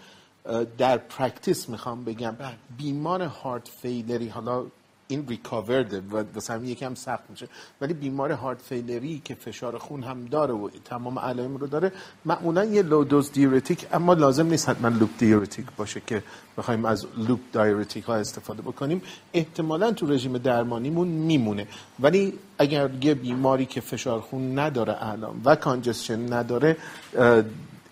در 0.78 0.98
practice 0.98 1.68
می‌خوام 1.68 2.04
بگم. 2.04 2.30
بله. 2.30 2.56
بیمار 2.78 3.22
heart 3.22 3.68
failure 3.68 4.21
ی 4.21 4.28
حالا 4.28 4.66
این 5.10 5.26
recovered 5.28 5.93
ه 5.93 6.00
و 6.00 6.24
واسه 6.34 6.52
هم 6.54 6.64
یکم 6.64 6.94
سخت 6.94 7.30
میشه. 7.30 7.48
ولی 7.80 7.94
بیمار 7.94 8.32
heart 8.32 8.62
failure 8.62 9.15
ی 9.15 9.22
که 9.24 9.34
فشار 9.34 9.78
خون 9.78 10.02
هم 10.02 10.24
داره 10.24 10.54
و 10.54 10.68
تمام 10.84 11.18
علائم 11.18 11.56
رو 11.56 11.66
داره 11.66 11.92
معمولا 12.24 12.64
یه 12.64 12.82
low 12.82 13.04
dose 13.04 13.32
diuretic 13.32 13.86
اما 13.92 14.14
لازم 14.14 14.46
نیست 14.46 14.68
حتما 14.68 14.88
loop 14.88 15.10
diuretic 15.18 15.66
باشه 15.76 16.02
که 16.06 16.22
بخوایم 16.58 16.84
از 16.84 17.06
loop 17.16 17.40
diuretic 17.52 18.04
ها 18.04 18.14
استفاده 18.14 18.62
بکنیم. 18.62 19.02
احتمالا 19.34 19.92
تو 19.92 20.06
رژیم 20.06 20.38
درمانیمون 20.38 21.08
میمونه. 21.08 21.66
ولی 22.00 22.38
اگر 22.58 22.90
یه 23.02 23.14
بیماری 23.14 23.66
که 23.66 23.80
فشار 23.80 24.20
خون 24.20 24.58
نداره 24.58 24.96
الان 25.00 25.40
و 25.44 25.56
congestion 25.56 26.32
نداره 26.32 26.76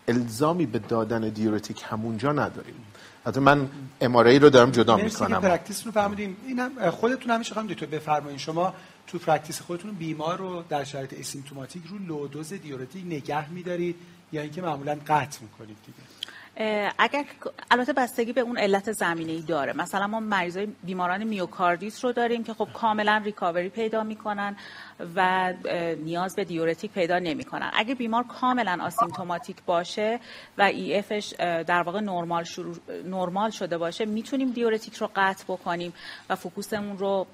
الزامی 0.09 0.67
به 0.67 0.79
دادن 0.79 1.29
diuretic 1.29 1.83
همونجا 1.85 2.33
نداریم. 2.33 2.75
حتی 3.29 3.41
من 3.41 3.69
MRA 4.01 4.39
رو 4.39 4.51
دارم 4.51 4.71
جدا 4.71 4.97
می‌کنم. 4.97 5.41
practice 5.41 5.87
رو 5.87 5.93
فهمیدیم. 5.93 6.37
اینم 6.47 6.91
خودتون 6.91 7.31
همیشه 7.31 7.55
خواهم 7.55 7.69
تو 7.69 7.87
بفرمایید 7.87 8.39
شما 8.39 8.75
تو 9.07 9.19
practice 9.19 9.61
خودتون 9.61 9.91
بیمار 9.91 10.39
رو 10.39 10.65
در 10.69 10.85
شرایط 10.85 11.15
asymptomatic 11.19 11.83
رو 11.87 11.99
low 11.99 12.22
dose 12.22 12.53
diuretic 12.53 13.07
نگه 13.07 13.51
میدارید 13.51 13.97
یا 14.33 14.43
اینکه 14.43 14.63
معمولا 14.63 14.97
قطع 15.07 15.43
می‌کنید 15.43 15.77
دیگه؟ 15.87 15.99
اگر 16.99 17.25
البته 17.71 17.93
بستگی 17.93 18.33
به 18.33 18.41
اون 18.41 18.59
علت 18.59 18.93
زمینه 18.93 19.33
ای 19.33 19.43
داره. 19.43 19.73
مثلا 19.73 20.07
ما 20.07 20.21
مریضای 20.21 20.67
بیماران 20.85 21.25
myocarditis 21.25 22.05
رو 22.05 22.13
داریم 22.13 22.45
که 22.45 22.55
خب 22.55 22.69
کاملا 22.75 23.23
recovery 23.25 23.69
پیدا 23.69 24.03
می‌کنن 24.03 24.57
و 25.17 25.53
نیاز 26.05 26.37
به 26.37 26.45
diuretic 26.45 26.93
پیدا 26.93 27.19
نمی‌کنن. 27.19 27.71
اگه 27.75 27.95
بیمار 27.95 28.25
کاملا 28.25 28.79
asymptomatic 28.83 29.57
باشه 29.67 30.21
و 30.59 30.63
EF 30.63 30.99
ش 30.99 31.35
در 31.67 31.83
واقع 31.83 32.01
نرمال 32.01 32.45
شروع 32.45 32.77
نرمال 33.05 33.51
شده 33.51 33.79
باشه 33.79 34.05
می‌تونیم 34.05 34.51
diuretic 34.51 34.95
رو 34.95 35.11
قطع 35.17 35.45
بکنیم 35.45 35.93
و 36.31 36.37
focus 36.37 36.76
مون 36.76 36.99
رو 36.99 37.27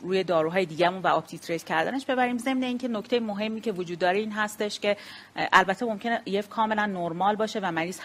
روی 0.00 0.24
داروهای 0.24 0.66
دیگهمون 0.66 1.02
و 1.02 1.06
uptitrate 1.06 1.64
کردنش 1.64 2.06
ببریم. 2.06 2.38
ضمن 2.38 2.62
اینکه 2.62 2.88
نکته 2.88 3.20
مهمی 3.20 3.60
که 3.60 3.72
وجود 3.72 3.98
داره 3.98 4.18
این 4.18 4.32
هستش 4.32 4.80
که 4.80 4.96
البته 5.36 5.86
ممکنه 5.86 6.22
EF 6.24 6.48
کاملا 6.48 6.86
نرمال 6.86 7.36
باشه 7.36 7.60
و 7.60 7.72
مریض 7.72 7.98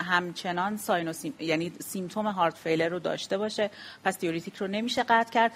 همچنان 0.00 0.76
sign 0.76 0.95
و 0.95 1.00
symptom 1.00 1.34
یعنی 1.40 1.72
symptom 1.80 2.26
heart 2.26 2.58
failure 2.58 2.88
رو 2.88 2.98
داشته 2.98 3.38
باشه. 3.38 3.70
پس 4.04 4.18
diuretic 4.18 4.56
رو 4.56 4.66
نمیشه 4.66 5.02
قطع 5.02 5.32
کرد. 5.32 5.52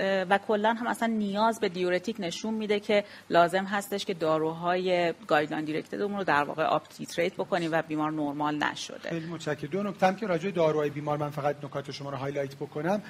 و 0.00 0.38
کلا 0.48 0.74
هم 0.74 0.86
اصلا 0.86 1.08
نیاز 1.08 1.60
به 1.60 1.68
diuretic 1.68 2.16
نشون 2.18 2.54
میده 2.54 2.80
که 2.80 3.04
لازم 3.30 3.64
هستش 3.64 4.04
که 4.04 4.14
داروهای 4.14 5.12
guideline 5.26 5.64
directed 5.64 6.03
مون 6.03 6.18
رو 6.18 6.24
در 6.24 6.44
واقع 6.44 6.64
uptitrate 6.64 7.34
بکنیم 7.34 7.72
و 7.72 7.82
بیمار 7.82 8.10
نرمال 8.10 8.56
نشده. 8.56 9.08
خیلی 9.08 9.26
متشکرم. 9.26 9.70
دو 9.70 9.82
نکته 9.82 10.14
که 10.14 10.26
راجع 10.26 10.50
داروهای 10.50 10.90
بیمار 10.90 11.16
من 11.16 11.30
فقط 11.30 11.64
نکات 11.64 11.90
شما 11.90 12.10
رو 12.10 12.16
highlight 12.16 12.56
بکنم. 12.56 13.02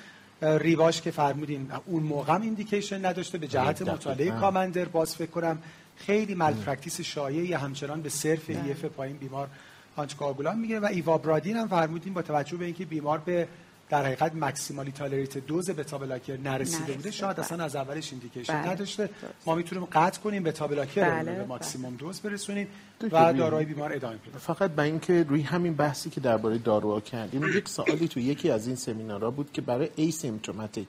ریواش 0.42 1.02
که 1.02 1.10
فرمودین 1.10 1.70
اون 1.86 2.02
موقع 2.02 2.40
indication 2.40 3.06
نداشته 3.06 3.38
به 3.38 3.46
جهت 3.48 3.82
مطالعه 3.82 4.30
COMMANDER 4.30 4.84
باز 4.84 5.16
فکر 5.16 5.30
کنم 5.30 5.58
خیلی 5.96 6.34
malpractice 6.34 7.00
شایعی 7.00 7.52
همچنان 7.52 8.02
به 8.02 8.08
صرف 8.08 8.50
EF 8.50 8.84
پایین 8.84 9.16
بیمار 9.16 9.48
anticoagulant 9.96 10.58
میگه 10.58 10.80
و 10.80 10.84
ivabradine 10.84 11.56
هم 11.56 11.68
فرمودین 11.68 12.14
با 12.14 12.22
توجه 12.22 12.56
به 12.56 12.64
اینکه 12.64 12.84
بیمار 12.84 13.18
به 13.18 13.48
در 13.90 14.06
حقیقت 14.06 14.34
maximally 14.34 14.92
tolerated 14.92 15.38
dose 15.38 15.70
beta 15.70 15.98
blocker 15.98 16.36
نرسیده 16.36 16.92
بوده 16.92 17.10
شاید 17.10 17.40
اصلا 17.40 17.64
از 17.64 17.76
اولش 17.76 18.12
indication 18.12 18.62
بله. 18.62 18.70
نداشته. 18.70 19.10
ما 19.46 19.54
می‌تونیم 19.54 19.84
قطع 19.84 20.20
کنیم 20.20 20.42
beta 20.42 20.66
blocker 20.66 21.10
بله. 21.10 21.30
رو 21.30 21.36
به 21.36 21.44
maximum 21.44 21.96
dose 21.96 22.20
برسونیم 22.20 22.68
و 23.12 23.32
داروهای 23.32 23.64
بیمار 23.64 23.92
ادامه 23.92 24.16
پیدا 24.16 24.38
فقط 24.38 24.70
به 24.70 24.82
اینکه 24.82 25.22
روی 25.22 25.42
همین 25.42 25.74
بحثی 25.74 26.10
که 26.10 26.20
درباره 26.20 26.58
داروها 26.58 27.00
کردیم 27.00 27.44
یک 27.44 27.68
سوالی 27.68 28.08
تو 28.08 28.20
یکی 28.20 28.50
از 28.50 28.66
این 28.66 28.76
سمینارها 28.76 29.30
بود 29.30 29.52
که 29.52 29.60
برای 29.60 29.88
asymptomatic 29.96 30.88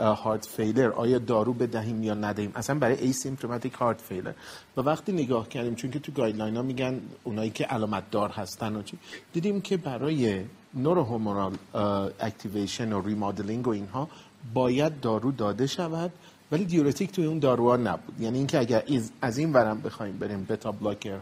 heart 0.00 0.46
failure 0.46 0.90
آیا 0.90 1.18
دارو 1.18 1.52
بدهیم 1.52 2.02
یا 2.02 2.14
ندهیم؟ 2.14 2.52
اصلا 2.54 2.78
برای 2.78 2.96
asymptomatic 2.96 3.72
heart 3.72 4.00
failure 4.00 4.32
و 4.76 4.80
وقتی 4.80 5.12
نگاه 5.12 5.48
کردیم 5.48 5.74
چون 5.74 5.90
که 5.90 5.98
تو 5.98 6.12
guideline 6.12 6.56
ها 6.56 6.62
میگن 6.62 7.00
اونایی 7.24 7.50
که 7.50 7.64
علامت 7.64 8.10
دار 8.10 8.28
هستن 8.28 8.76
و 8.76 8.82
چی 8.82 8.98
دیدیم 9.32 9.60
که 9.60 9.76
برای 9.76 10.44
neurohormonal 10.74 11.56
activation 12.20 12.92
و 12.92 13.02
remodeling 13.06 13.68
و 13.68 13.70
اینها 13.70 14.08
باید 14.54 15.00
دارو 15.00 15.32
داده 15.32 15.66
شود 15.66 16.12
ولی 16.52 16.64
diuretic 16.64 17.12
توی 17.12 17.24
اون 17.24 17.38
داروها 17.38 17.76
نبود. 17.76 18.20
یعنی 18.20 18.38
اینکه 18.38 18.58
اگر 18.58 18.84
از 19.22 19.38
این 19.38 19.52
ورم 19.52 19.80
بخوایم 19.80 20.18
بریم 20.18 20.44
بتا 20.44 20.74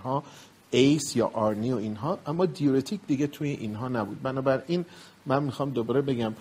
ها 0.04 0.22
ACE 0.70 1.16
یا 1.16 1.30
ARNI 1.34 1.72
و 1.72 1.76
اینها 1.76 2.18
اما 2.26 2.46
diuretic 2.46 3.00
دیگه 3.06 3.26
توی 3.26 3.48
اینها 3.48 3.88
نبود. 3.88 4.22
بنابراین 4.22 4.84
من 5.26 5.42
می‌خوام 5.42 5.70
دوباره 5.70 6.00
بگم 6.02 6.34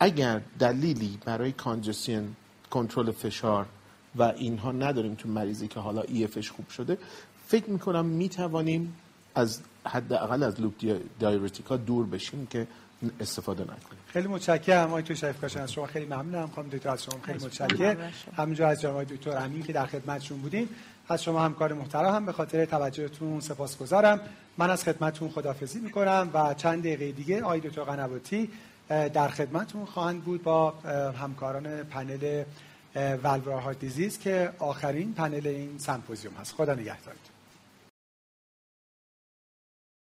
اگر 0.00 0.40
دلیلی 0.58 1.18
برای 1.24 1.52
congestion 1.52 2.36
کنترل 2.70 3.10
فشار 3.10 3.66
و 4.16 4.22
اینها 4.22 4.72
نداریم 4.72 5.14
تو 5.14 5.28
مریضی 5.28 5.68
که 5.68 5.80
حالا 5.80 6.00
ایفش 6.00 6.50
خوب 6.50 6.68
شده 6.68 6.98
فکر 7.46 7.70
می‌کنم 7.70 8.06
می‌توانیم 8.06 8.96
از 9.34 9.60
حداقل 9.86 10.42
از 10.42 10.60
لوپ 10.60 10.74
دایورتیکا 11.20 11.76
دور 11.76 12.06
بشیم 12.06 12.46
که 12.46 12.66
استفاده 13.20 13.62
نکنیم. 13.62 14.00
خیلی 14.06 14.28
متشکرم 14.28 14.88
آقای 14.88 15.02
تو 15.02 15.14
شریف 15.14 15.40
کاشان. 15.40 15.62
از 15.62 15.72
شما 15.72 15.86
خیلی 15.86 16.06
ممنونم. 16.06 16.50
خانم 16.54 16.68
دکتر 16.68 16.88
از 16.88 17.04
شما 17.04 17.20
خیلی 17.22 17.44
متشکرم. 17.44 18.12
همینجا 18.36 18.68
از 18.68 18.80
جناب 18.80 19.04
دکتر 19.04 19.38
امین 19.38 19.62
که 19.62 19.72
در 19.72 19.86
خدمتشون 19.86 20.38
بودیم. 20.38 20.68
از 21.08 21.22
شما 21.22 21.40
همکار 21.40 21.72
محترم 21.72 22.14
هم 22.14 22.26
به 22.26 22.32
خاطر 22.32 22.64
توجهتون 22.64 23.40
سپاسگزارم. 23.40 24.20
من 24.58 24.70
از 24.70 24.84
خدمتتون 24.84 25.28
خدافظی 25.28 25.80
می‌کنم 25.80 26.30
و 26.34 26.54
چند 26.54 26.80
دقیقه 26.80 27.12
دیگه 27.12 27.42
آقای 27.42 27.60
دکتر 27.60 27.82
قنواتی 27.82 28.50
در 28.90 29.28
خدمتتون 29.28 29.84
خواهند 29.84 30.22
بود 30.24 30.42
با 30.42 30.70
همکاران 31.20 31.82
پنل 31.84 32.44
والوراها 32.94 33.72
دیزیز 33.72 34.18
که 34.18 34.52
آخرین 34.58 35.14
پنل 35.14 35.46
این 35.46 35.78
سمپوزیوم 35.78 36.34
هست. 36.34 36.54
خدا 36.54 36.74
نگهدارتون. 36.74 37.39